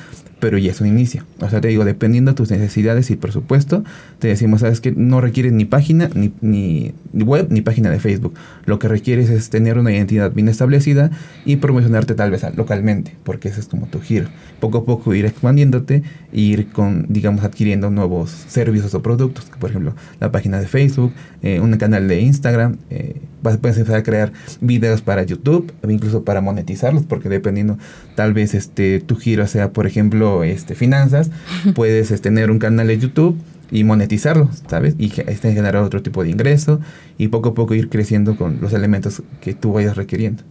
pero 0.43 0.59
ya 0.59 0.73
es 0.73 0.81
un 0.81 0.89
inicio. 0.89 1.23
O 1.41 1.49
sea, 1.49 1.61
te 1.61 1.69
digo, 1.69 1.85
dependiendo 1.85 2.33
de 2.33 2.35
tus 2.35 2.51
necesidades 2.51 3.13
y 3.13 3.17
presupuesto, 3.17 3.85
te 4.19 4.27
decimos, 4.27 4.63
sabes 4.63 4.81
que 4.81 4.91
no 4.91 5.21
requieres 5.21 5.53
ni 5.53 5.65
página, 5.65 6.11
ni, 6.15 6.33
ni 6.41 6.95
web, 7.23 7.47
ni 7.51 7.61
página 7.61 7.91
de 7.91 8.01
Facebook. 8.01 8.35
Lo 8.65 8.81
que 8.81 8.89
requieres 8.89 9.31
es 9.31 9.51
tener 9.51 9.79
una 9.79 9.93
identidad 9.93 10.33
bien 10.33 10.49
establecida 10.49 11.13
y 11.45 11.57
promocionarte 11.57 12.15
tal 12.15 12.33
vez 12.33 12.45
localmente, 12.57 13.15
porque 13.23 13.51
ese 13.51 13.61
como 13.69 13.87
tu 13.87 14.01
giro. 14.01 14.29
Poco 14.61 14.79
a 14.79 14.85
poco 14.85 15.15
ir 15.15 15.25
expandiéndote 15.25 16.03
e 16.33 16.41
ir 16.41 16.69
con, 16.69 17.07
digamos, 17.09 17.45
adquiriendo 17.45 17.91
nuevos 17.91 18.31
servicios 18.31 18.95
o 18.95 19.03
productos. 19.03 19.47
Por 19.59 19.71
ejemplo, 19.71 19.95
la 20.21 20.31
página 20.33 20.61
de 20.61 20.67
Facebook, 20.69 21.13
eh, 21.43 21.61
un 21.61 21.77
canal 21.77 22.07
de 22.09 22.21
Instagram. 22.21 22.77
eh, 22.91 23.17
vas- 23.43 23.57
puedes 23.59 23.77
empezar 23.79 23.99
a 24.01 24.03
crear 24.03 24.33
videos 24.61 25.03
para 25.03 25.23
YouTube, 25.25 25.73
incluso 25.89 26.23
para 26.25 26.41
monetizarlos, 26.41 27.05
porque 27.05 27.29
dependiendo, 27.29 27.77
tal 28.15 28.33
vez 28.35 28.55
este 28.55 29.01
tu 29.01 29.17
giro 29.17 29.47
sea, 29.47 29.73
por 29.73 29.87
ejemplo, 29.87 30.45
este 30.45 30.75
finanzas, 30.75 31.31
puedes 31.75 32.11
este, 32.11 32.29
tener 32.31 32.51
un 32.51 32.59
canal 32.59 32.87
de 32.87 32.99
YouTube 32.99 33.37
y 33.71 33.85
monetizarlo, 33.85 34.51
¿sabes? 34.69 34.95
Y 34.99 35.11
este, 35.27 35.53
generar 35.55 35.83
otro 35.83 36.03
tipo 36.03 36.23
de 36.23 36.29
ingreso 36.31 36.79
y 37.19 37.29
poco 37.29 37.49
a 37.51 37.55
poco 37.55 37.75
ir 37.75 37.89
creciendo 37.89 38.37
con 38.37 38.59
los 38.61 38.73
elementos 38.75 39.23
que 39.41 39.55
tú 39.55 39.73
vayas 39.73 39.97
requiriendo. 39.97 40.43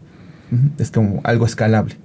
Es 0.79 0.91
como 0.91 1.21
algo 1.23 1.45
escalable. 1.45 1.95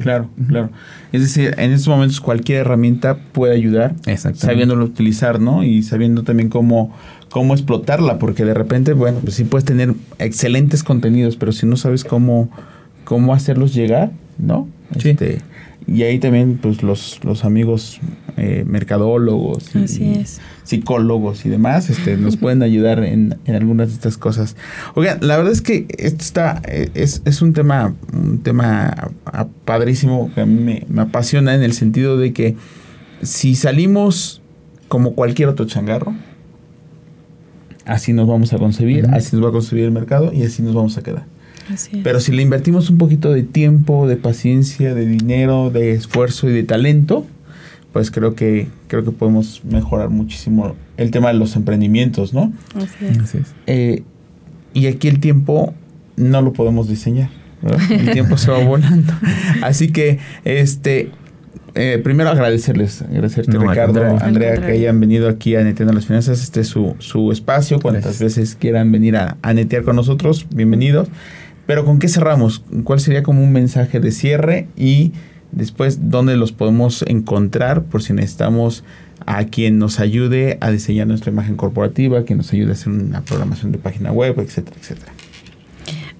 Claro, 0.00 0.28
claro. 0.48 0.70
Es 1.12 1.20
decir, 1.22 1.54
en 1.58 1.72
estos 1.72 1.88
momentos 1.88 2.20
cualquier 2.20 2.60
herramienta 2.60 3.16
puede 3.32 3.54
ayudar, 3.54 3.94
sabiéndolo 4.34 4.84
utilizar, 4.84 5.40
¿no? 5.40 5.62
Y 5.62 5.82
sabiendo 5.82 6.24
también 6.24 6.48
cómo, 6.48 6.94
cómo 7.30 7.54
explotarla, 7.54 8.18
porque 8.18 8.44
de 8.44 8.54
repente, 8.54 8.92
bueno, 8.92 9.20
pues 9.22 9.34
sí 9.34 9.44
puedes 9.44 9.64
tener 9.64 9.94
excelentes 10.18 10.82
contenidos, 10.82 11.36
pero 11.36 11.52
si 11.52 11.66
no 11.66 11.76
sabes 11.76 12.04
cómo, 12.04 12.50
cómo 13.04 13.32
hacerlos 13.32 13.74
llegar, 13.74 14.10
¿no? 14.38 14.68
Sí. 14.98 15.10
Este, 15.10 15.40
y 15.86 16.02
ahí 16.02 16.18
también, 16.18 16.58
pues, 16.60 16.82
los, 16.82 17.22
los 17.24 17.44
amigos 17.44 18.00
eh, 18.36 18.64
mercadólogos 18.66 19.74
y 19.74 19.84
Así 19.84 20.12
es. 20.14 20.40
psicólogos 20.64 21.46
y 21.46 21.48
demás, 21.48 21.90
este, 21.90 22.16
nos 22.16 22.36
pueden 22.38 22.62
ayudar 22.62 23.04
en, 23.04 23.38
en 23.44 23.54
algunas 23.54 23.88
de 23.88 23.94
estas 23.94 24.18
cosas. 24.18 24.56
Oigan, 24.94 25.18
la 25.20 25.36
verdad 25.36 25.52
es 25.52 25.62
que 25.62 25.86
esto 25.96 26.22
está, 26.22 26.60
eh, 26.66 26.90
es, 26.94 27.22
es 27.24 27.40
un 27.40 27.52
tema, 27.52 27.94
un 28.12 28.40
tema 28.40 29.12
padrísimo 29.64 30.30
que 30.34 30.40
a 30.40 30.46
mí 30.46 30.60
me, 30.60 30.84
me 30.88 31.02
apasiona 31.02 31.54
en 31.54 31.62
el 31.62 31.72
sentido 31.72 32.16
de 32.18 32.32
que 32.32 32.56
si 33.22 33.54
salimos 33.54 34.42
como 34.88 35.14
cualquier 35.14 35.48
otro 35.48 35.66
changarro, 35.66 36.14
así 37.84 38.12
nos 38.12 38.26
vamos 38.26 38.52
a 38.52 38.58
concebir, 38.58 39.06
así 39.12 39.36
nos 39.36 39.44
va 39.44 39.50
a 39.50 39.52
concebir 39.52 39.84
el 39.84 39.92
mercado 39.92 40.32
y 40.32 40.42
así 40.42 40.62
nos 40.62 40.74
vamos 40.74 40.98
a 40.98 41.02
quedar. 41.02 41.26
Así 41.72 41.98
es. 41.98 42.02
Pero 42.04 42.20
si 42.20 42.32
le 42.32 42.42
invertimos 42.42 42.90
un 42.90 42.98
poquito 42.98 43.32
de 43.32 43.42
tiempo, 43.42 44.06
de 44.06 44.16
paciencia, 44.16 44.94
de 44.94 45.06
dinero, 45.06 45.70
de 45.70 45.92
esfuerzo 45.92 46.48
y 46.48 46.52
de 46.52 46.62
talento, 46.62 47.26
pues 47.92 48.10
creo 48.10 48.34
que 48.34 48.68
creo 48.88 49.04
que 49.04 49.10
podemos 49.10 49.62
mejorar 49.64 50.10
muchísimo 50.10 50.76
el 50.96 51.10
tema 51.10 51.28
de 51.28 51.34
los 51.34 51.56
emprendimientos, 51.56 52.34
¿no? 52.34 52.52
Así 52.74 53.06
es. 53.06 53.18
Así 53.18 53.38
es. 53.38 53.54
Eh, 53.66 54.02
y 54.74 54.86
aquí 54.86 55.08
el 55.08 55.20
tiempo 55.20 55.74
no 56.16 56.42
lo 56.42 56.52
podemos 56.52 56.88
diseñar, 56.88 57.30
¿verdad? 57.62 57.80
El 57.90 58.10
tiempo 58.12 58.36
se 58.36 58.50
va 58.50 58.62
volando. 58.62 59.12
Así 59.62 59.88
que, 59.88 60.18
este, 60.44 61.10
eh, 61.74 61.98
primero 62.02 62.30
agradecerles, 62.30 63.02
agradecerte 63.02 63.52
No, 63.52 63.60
Ricardo. 63.60 64.18
Andrea, 64.20 64.56
que 64.56 64.72
hayan 64.72 65.00
venido 65.00 65.28
aquí 65.28 65.56
a 65.56 65.64
Neteando 65.64 65.92
las 65.94 66.06
Finanzas. 66.06 66.42
Este 66.42 66.60
es 66.60 66.68
su, 66.68 66.94
su 66.98 67.32
espacio. 67.32 67.80
Cuantas 67.80 68.18
Gracias. 68.18 68.36
veces 68.36 68.56
quieran 68.56 68.92
venir 68.92 69.16
a, 69.16 69.36
a 69.42 69.54
netear 69.54 69.82
con 69.82 69.96
nosotros, 69.96 70.46
bienvenidos. 70.54 71.08
Pero 71.66 71.84
¿con 71.84 71.98
qué 71.98 72.08
cerramos? 72.08 72.62
¿Cuál 72.84 73.00
sería 73.00 73.22
como 73.22 73.42
un 73.42 73.52
mensaje 73.52 74.00
de 74.00 74.12
cierre? 74.12 74.68
Y 74.76 75.12
después, 75.52 76.10
¿dónde 76.10 76.36
los 76.36 76.52
podemos 76.52 77.02
encontrar 77.08 77.82
por 77.82 78.02
si 78.02 78.12
necesitamos 78.12 78.84
a 79.26 79.44
quien 79.44 79.78
nos 79.78 79.98
ayude 79.98 80.58
a 80.60 80.70
diseñar 80.70 81.06
nuestra 81.06 81.32
imagen 81.32 81.56
corporativa, 81.56 82.22
quien 82.24 82.38
nos 82.38 82.52
ayude 82.52 82.70
a 82.70 82.72
hacer 82.74 82.92
una 82.92 83.22
programación 83.22 83.72
de 83.72 83.78
página 83.78 84.12
web, 84.12 84.38
etcétera, 84.38 84.76
etcétera? 84.80 85.12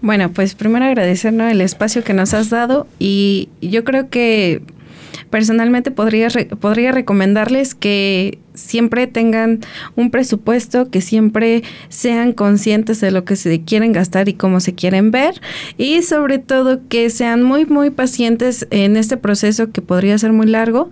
Bueno, 0.03 0.31
pues 0.31 0.55
primero 0.55 0.85
agradecer 0.85 1.33
¿no? 1.33 1.49
el 1.49 1.61
espacio 1.61 2.05
que 2.05 2.13
nos 2.13 2.35
has 2.35 2.51
dado 2.51 2.87
y 2.99 3.49
yo 3.61 3.85
creo 3.85 4.09
que 4.11 4.63
personalmente 5.31 5.91
podría, 5.91 6.29
podría 6.61 6.93
recomendarles 6.93 7.75
que 7.75 8.39
siempre 8.55 9.07
tengan 9.07 9.61
un 9.97 10.11
presupuesto, 10.11 10.91
que 10.91 11.01
siempre 11.01 11.63
sean 11.89 12.33
conscientes 12.33 13.01
de 13.01 13.11
lo 13.11 13.25
que 13.25 13.37
se 13.37 13.63
quieren 13.63 13.93
gastar 13.93 14.29
y 14.29 14.35
cómo 14.35 14.61
se 14.61 14.75
quieren 14.75 15.11
ver 15.11 15.41
y 15.77 16.03
sobre 16.03 16.39
todo 16.39 16.81
que 16.89 17.11
sean 17.11 17.43
muy 17.43 17.67
muy 17.67 17.91
pacientes 17.91 18.67
en 18.71 18.97
este 18.97 19.17
proceso 19.17 19.71
que 19.73 19.83
podría 19.83 20.17
ser 20.19 20.33
muy 20.33 20.47
largo 20.47 20.91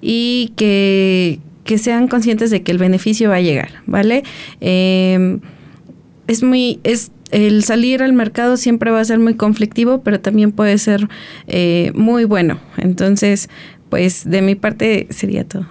y 0.00 0.52
que, 0.56 1.40
que 1.64 1.78
sean 1.78 2.08
conscientes 2.08 2.50
de 2.50 2.62
que 2.62 2.72
el 2.72 2.78
beneficio 2.78 3.30
va 3.30 3.36
a 3.36 3.40
llegar, 3.40 3.70
¿vale? 3.86 4.22
Em, 4.60 5.40
es 6.26 6.42
muy, 6.42 6.80
es 6.84 7.10
el 7.30 7.64
salir 7.64 8.02
al 8.02 8.12
mercado 8.12 8.56
siempre 8.56 8.90
va 8.90 9.00
a 9.00 9.04
ser 9.04 9.18
muy 9.18 9.34
conflictivo, 9.34 10.02
pero 10.02 10.20
también 10.20 10.52
puede 10.52 10.78
ser 10.78 11.08
eh, 11.46 11.90
muy 11.94 12.24
bueno. 12.24 12.58
Entonces, 12.76 13.48
pues 13.88 14.28
de 14.28 14.42
mi 14.42 14.54
parte 14.54 15.08
sería 15.10 15.44
todo. 15.44 15.66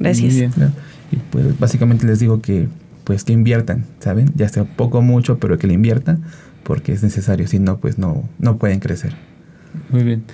Gracias. 0.00 0.32
Muy 0.32 0.40
bien. 0.40 0.52
Y 1.12 1.16
pues 1.30 1.58
básicamente 1.58 2.06
les 2.06 2.18
digo 2.18 2.40
que 2.40 2.68
pues 3.04 3.24
que 3.24 3.32
inviertan, 3.32 3.84
¿saben? 4.00 4.32
Ya 4.34 4.48
sea 4.48 4.64
poco 4.64 4.98
o 4.98 5.02
mucho, 5.02 5.38
pero 5.38 5.58
que 5.58 5.66
le 5.66 5.74
inviertan 5.74 6.22
porque 6.62 6.92
es 6.92 7.02
necesario, 7.02 7.46
si 7.46 7.58
no 7.58 7.78
pues 7.78 7.98
no 7.98 8.28
no 8.38 8.58
pueden 8.58 8.80
crecer. 8.80 9.14
Muy 9.90 10.02
bien. 10.02 10.24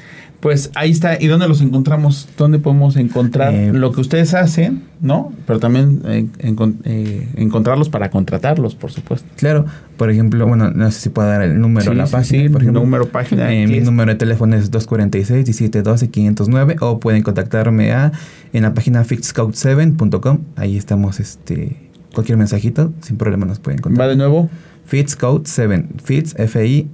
Pues 0.40 0.70
ahí 0.76 0.92
está. 0.92 1.20
¿Y 1.20 1.26
dónde 1.26 1.48
los 1.48 1.60
encontramos? 1.62 2.28
¿Dónde 2.38 2.60
podemos 2.60 2.94
encontrar 2.96 3.52
Eh, 3.52 3.72
lo 3.72 3.90
que 3.90 4.00
ustedes 4.00 4.34
hacen, 4.34 4.84
no? 5.00 5.32
Pero 5.48 5.58
también 5.58 6.00
eh, 6.04 6.26
encon- 6.38 6.76
eh, 6.84 7.26
encontrarlos 7.36 7.88
para 7.88 8.08
contratarlos, 8.10 8.76
por 8.76 8.92
supuesto. 8.92 9.26
Claro, 9.36 9.64
por 9.96 10.10
ejemplo, 10.10 10.46
bueno, 10.46 10.70
no 10.70 10.88
sé 10.92 11.00
si 11.00 11.08
puedo 11.08 11.26
dar 11.28 11.42
el 11.42 11.60
número 11.60 11.90
Sí, 11.90 11.96
la 11.96 12.06
sí, 12.06 12.12
página, 12.12 12.42
sí, 12.44 12.48
por 12.50 12.62
ejemplo. 12.62 12.82
número, 12.82 13.08
página, 13.08 13.48
mi 13.48 13.80
número 13.80 14.12
de 14.12 14.16
teléfono 14.18 14.54
es 14.54 14.70
246-1712-509 14.70 16.76
o 16.82 17.00
pueden 17.00 17.22
contactarme 17.22 17.90
a 17.92 18.12
en 18.52 18.62
la 18.62 18.74
página 18.74 19.04
fitscout7.com. 19.04 20.38
Ahí 20.54 20.76
estamos, 20.76 21.18
este, 21.18 21.76
cualquier 22.14 22.38
mensajito, 22.38 22.92
sin 23.00 23.16
problema 23.16 23.44
nos 23.44 23.58
pueden 23.58 23.78
Va 23.78 23.82
contactar. 23.82 24.10
de 24.10 24.16
nuevo. 24.16 24.48
Fitscode7, 24.88 25.84
Fits, 26.02 26.34
F-I, 26.38 26.86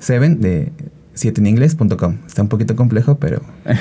7 0.00 0.34
de 0.36 0.72
7 1.14 1.40
en 1.40 1.46
inglés.com. 1.46 2.18
Está 2.26 2.42
un 2.42 2.48
poquito 2.48 2.74
complejo, 2.76 3.18
pero 3.18 3.40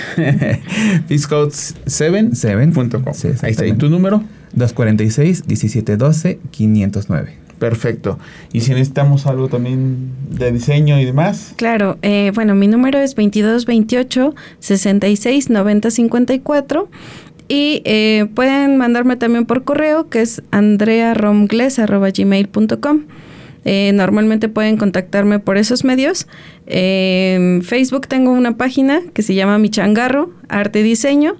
Fiscout7.com. 1.08 3.14
7. 3.14 3.38
Sí, 3.38 3.46
ahí 3.46 3.52
está. 3.52 3.66
¿Y 3.66 3.74
tu 3.74 3.90
número? 3.90 4.24
246-1712-509. 4.56 7.30
Perfecto. 7.60 8.18
Y 8.54 8.62
si 8.62 8.72
necesitamos 8.72 9.28
algo 9.28 9.50
también 9.50 10.14
de 10.30 10.52
diseño 10.52 11.00
y 11.00 11.06
demás. 11.06 11.54
Claro, 11.58 12.00
eh, 12.02 12.32
bueno, 12.34 12.56
mi 12.56 12.68
número 12.68 12.98
es 13.00 13.14
2228 13.16 14.34
66 14.60 15.50
90 15.50 15.92
54 15.92 16.90
y 17.50 17.82
eh, 17.84 18.28
pueden 18.34 18.78
mandarme 18.78 19.18
también 19.18 19.46
por 19.46 19.66
correo 19.66 20.10
que 20.10 20.22
es 20.22 20.42
andrearomgles.gmail.com 20.52 23.02
Eh, 23.66 23.92
normalmente 23.94 24.50
pueden 24.50 24.78
contactarme 24.78 25.40
por 25.40 25.58
esos 25.58 25.84
medios. 25.84 26.28
En 26.66 27.62
Facebook 27.64 28.08
tengo 28.08 28.32
una 28.32 28.58
página 28.58 29.02
que 29.14 29.22
se 29.22 29.36
llama 29.36 29.58
Mi 29.58 29.70
Changarro, 29.70 30.32
Arte 30.48 30.84
Diseño, 30.84 31.36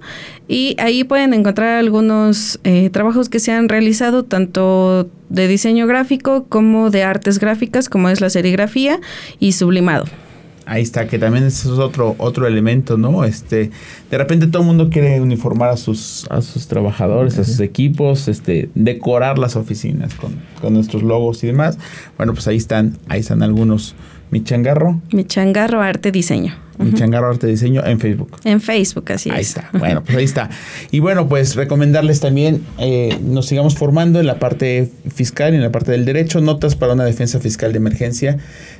y 0.48 0.76
ahí 0.78 1.04
pueden 1.04 1.34
encontrar 1.34 1.78
algunos 1.78 2.60
eh, 2.64 2.90
trabajos 2.90 3.28
que 3.28 3.38
se 3.38 3.52
han 3.52 3.68
realizado 3.68 4.24
tanto 4.24 5.08
de 5.28 5.46
diseño 5.46 5.86
gráfico 5.86 6.46
como 6.48 6.90
de 6.90 7.04
artes 7.04 7.38
gráficas, 7.38 7.88
como 7.88 8.08
es 8.08 8.20
la 8.20 8.30
serigrafía 8.30 9.00
y 9.38 9.52
sublimado. 9.52 10.06
Ahí 10.70 10.82
está, 10.82 11.08
que 11.08 11.18
también 11.18 11.46
es 11.46 11.66
otro, 11.66 12.14
otro 12.18 12.46
elemento, 12.46 12.96
¿no? 12.96 13.24
Este, 13.24 13.72
de 14.08 14.18
repente 14.18 14.46
todo 14.46 14.62
el 14.62 14.68
mundo 14.68 14.88
quiere 14.88 15.20
uniformar 15.20 15.70
a 15.70 15.76
sus, 15.76 16.28
a 16.30 16.42
sus 16.42 16.68
trabajadores, 16.68 17.36
a 17.40 17.44
sus 17.44 17.58
equipos, 17.58 18.28
este, 18.28 18.70
decorar 18.76 19.36
las 19.36 19.56
oficinas 19.56 20.14
con, 20.14 20.36
con 20.60 20.74
nuestros 20.74 21.02
logos 21.02 21.42
y 21.42 21.48
demás. 21.48 21.76
Bueno, 22.16 22.34
pues 22.34 22.46
ahí 22.46 22.56
están, 22.56 22.98
ahí 23.08 23.18
están 23.18 23.42
algunos. 23.42 23.96
Mi 24.30 24.42
changarro. 24.44 25.00
Mi 25.12 25.24
changarro 25.24 25.82
arte 25.82 26.12
diseño. 26.12 26.54
Mi 26.78 26.94
changarro 26.94 27.28
arte 27.28 27.46
diseño 27.46 27.84
en 27.84 28.00
Facebook. 28.00 28.38
En 28.44 28.58
Facebook, 28.62 29.12
así 29.12 29.28
Ahí 29.28 29.42
es. 29.42 29.48
está. 29.48 29.68
Bueno, 29.78 30.02
pues 30.02 30.16
ahí 30.16 30.24
está. 30.24 30.48
Y 30.90 31.00
bueno, 31.00 31.28
pues 31.28 31.54
recomendarles 31.54 32.20
también, 32.20 32.62
eh, 32.78 33.18
nos 33.22 33.46
sigamos 33.46 33.74
formando 33.74 34.18
en 34.18 34.26
la 34.26 34.38
parte 34.38 34.90
fiscal 35.14 35.52
y 35.52 35.56
en 35.56 35.62
la 35.62 35.70
parte 35.70 35.92
del 35.92 36.06
derecho, 36.06 36.40
notas 36.40 36.76
para 36.76 36.94
una 36.94 37.04
defensa 37.04 37.38
fiscal 37.38 37.72
de 37.72 37.78
emergencia, 37.78 38.38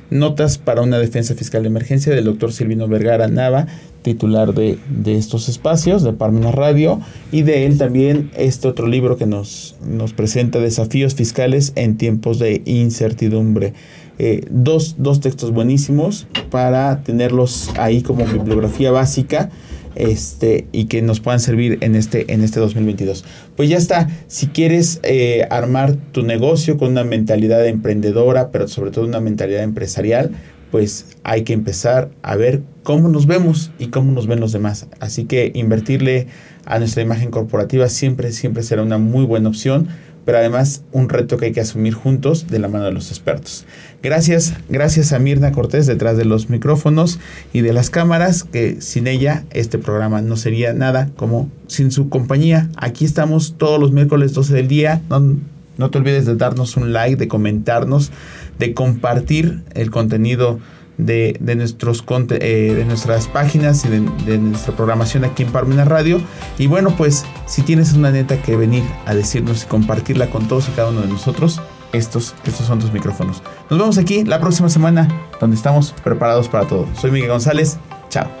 notas 0.09 0.57
para 0.57 0.81
una 0.81 0.97
defensa 0.97 1.35
fiscal 1.35 1.61
de 1.61 1.67
emergencia 1.67 2.15
del 2.15 2.25
doctor 2.25 2.51
Silvino 2.53 2.87
Vergara 2.87 3.27
Nava, 3.27 3.67
titular 4.01 4.55
de, 4.55 4.79
de 4.89 5.17
estos 5.17 5.47
espacios, 5.47 6.01
de 6.01 6.13
Parmenas 6.13 6.55
Radio, 6.55 7.01
y 7.31 7.43
de 7.43 7.67
él 7.67 7.77
también 7.77 8.31
este 8.35 8.67
otro 8.67 8.87
libro 8.87 9.15
que 9.15 9.27
nos, 9.27 9.75
nos 9.85 10.13
presenta 10.13 10.57
desafíos 10.57 11.13
fiscales 11.13 11.71
en 11.75 11.97
tiempos 11.97 12.39
de 12.39 12.63
incertidumbre. 12.65 13.73
Eh, 14.23 14.45
dos, 14.51 14.97
dos 14.99 15.19
textos 15.19 15.51
buenísimos 15.51 16.27
para 16.51 17.01
tenerlos 17.01 17.71
ahí 17.79 18.03
como 18.03 18.23
bibliografía 18.23 18.91
básica 18.91 19.49
este, 19.95 20.67
y 20.71 20.85
que 20.85 21.01
nos 21.01 21.19
puedan 21.19 21.39
servir 21.39 21.79
en 21.81 21.95
este, 21.95 22.31
en 22.31 22.43
este 22.43 22.59
2022. 22.59 23.25
Pues 23.57 23.67
ya 23.67 23.77
está, 23.77 24.09
si 24.27 24.45
quieres 24.45 24.99
eh, 25.01 25.47
armar 25.49 25.95
tu 25.95 26.21
negocio 26.21 26.77
con 26.77 26.91
una 26.91 27.03
mentalidad 27.03 27.65
emprendedora, 27.65 28.51
pero 28.51 28.67
sobre 28.67 28.91
todo 28.91 29.07
una 29.07 29.21
mentalidad 29.21 29.63
empresarial, 29.63 30.29
pues 30.69 31.17
hay 31.23 31.41
que 31.41 31.53
empezar 31.53 32.11
a 32.21 32.35
ver 32.35 32.61
cómo 32.83 33.09
nos 33.09 33.25
vemos 33.25 33.71
y 33.79 33.87
cómo 33.87 34.11
nos 34.11 34.27
ven 34.27 34.39
los 34.39 34.51
demás. 34.51 34.85
Así 34.99 35.25
que 35.25 35.51
invertirle 35.55 36.27
a 36.65 36.77
nuestra 36.77 37.01
imagen 37.01 37.31
corporativa 37.31 37.89
siempre, 37.89 38.31
siempre 38.33 38.61
será 38.61 38.83
una 38.83 38.99
muy 38.99 39.25
buena 39.25 39.49
opción, 39.49 39.87
pero 40.25 40.37
además 40.37 40.83
un 40.91 41.09
reto 41.09 41.37
que 41.37 41.45
hay 41.45 41.51
que 41.51 41.61
asumir 41.61 41.93
juntos 41.93 42.47
de 42.47 42.59
la 42.59 42.67
mano 42.67 42.85
de 42.85 42.91
los 42.91 43.09
expertos. 43.09 43.65
Gracias, 44.03 44.53
gracias 44.69 45.13
a 45.13 45.19
Mirna 45.19 45.51
Cortés 45.51 45.87
detrás 45.87 46.17
de 46.17 46.25
los 46.25 46.49
micrófonos 46.49 47.19
y 47.53 47.61
de 47.61 47.73
las 47.73 47.89
cámaras, 47.89 48.43
que 48.43 48.81
sin 48.81 49.07
ella 49.07 49.43
este 49.51 49.77
programa 49.77 50.21
no 50.21 50.37
sería 50.37 50.73
nada 50.73 51.09
como 51.15 51.49
sin 51.67 51.91
su 51.91 52.09
compañía. 52.09 52.69
Aquí 52.77 53.05
estamos 53.05 53.55
todos 53.57 53.79
los 53.79 53.91
miércoles 53.91 54.33
12 54.33 54.53
del 54.53 54.67
día. 54.67 55.01
No, 55.09 55.37
no 55.77 55.89
te 55.89 55.97
olvides 55.97 56.25
de 56.25 56.35
darnos 56.35 56.77
un 56.77 56.93
like, 56.93 57.15
de 57.15 57.27
comentarnos, 57.27 58.11
de 58.59 58.73
compartir 58.73 59.61
el 59.73 59.91
contenido 59.91 60.59
de, 60.97 61.37
de 61.39 61.55
nuestros, 61.55 62.03
eh, 62.29 62.73
de 62.75 62.85
nuestras 62.85 63.27
páginas 63.27 63.85
y 63.85 63.89
de, 63.89 64.37
nuestra 64.37 64.75
programación 64.75 65.25
aquí 65.25 65.43
en 65.43 65.51
Parmenas 65.51 65.87
Radio. 65.87 66.21
Y 66.57 66.67
bueno, 66.67 66.95
pues 66.97 67.25
si 67.45 67.61
tienes 67.61 67.93
una 67.93 68.11
neta 68.11 68.41
que 68.41 68.55
venir 68.55 68.83
a 69.05 69.15
decirnos 69.15 69.63
y 69.63 69.67
compartirla 69.67 70.29
con 70.29 70.47
todos 70.47 70.69
y 70.69 70.71
cada 70.71 70.89
uno 70.89 71.01
de 71.01 71.07
nosotros, 71.07 71.61
estos, 71.93 72.35
estos 72.45 72.65
son 72.65 72.79
tus 72.79 72.91
micrófonos. 72.93 73.41
Nos 73.69 73.79
vemos 73.79 73.97
aquí 73.97 74.23
la 74.23 74.39
próxima 74.39 74.69
semana, 74.69 75.07
donde 75.39 75.55
estamos 75.55 75.93
preparados 76.03 76.47
para 76.47 76.67
todo. 76.67 76.87
Soy 76.99 77.11
Miguel 77.11 77.29
González. 77.29 77.77
Chao. 78.09 78.40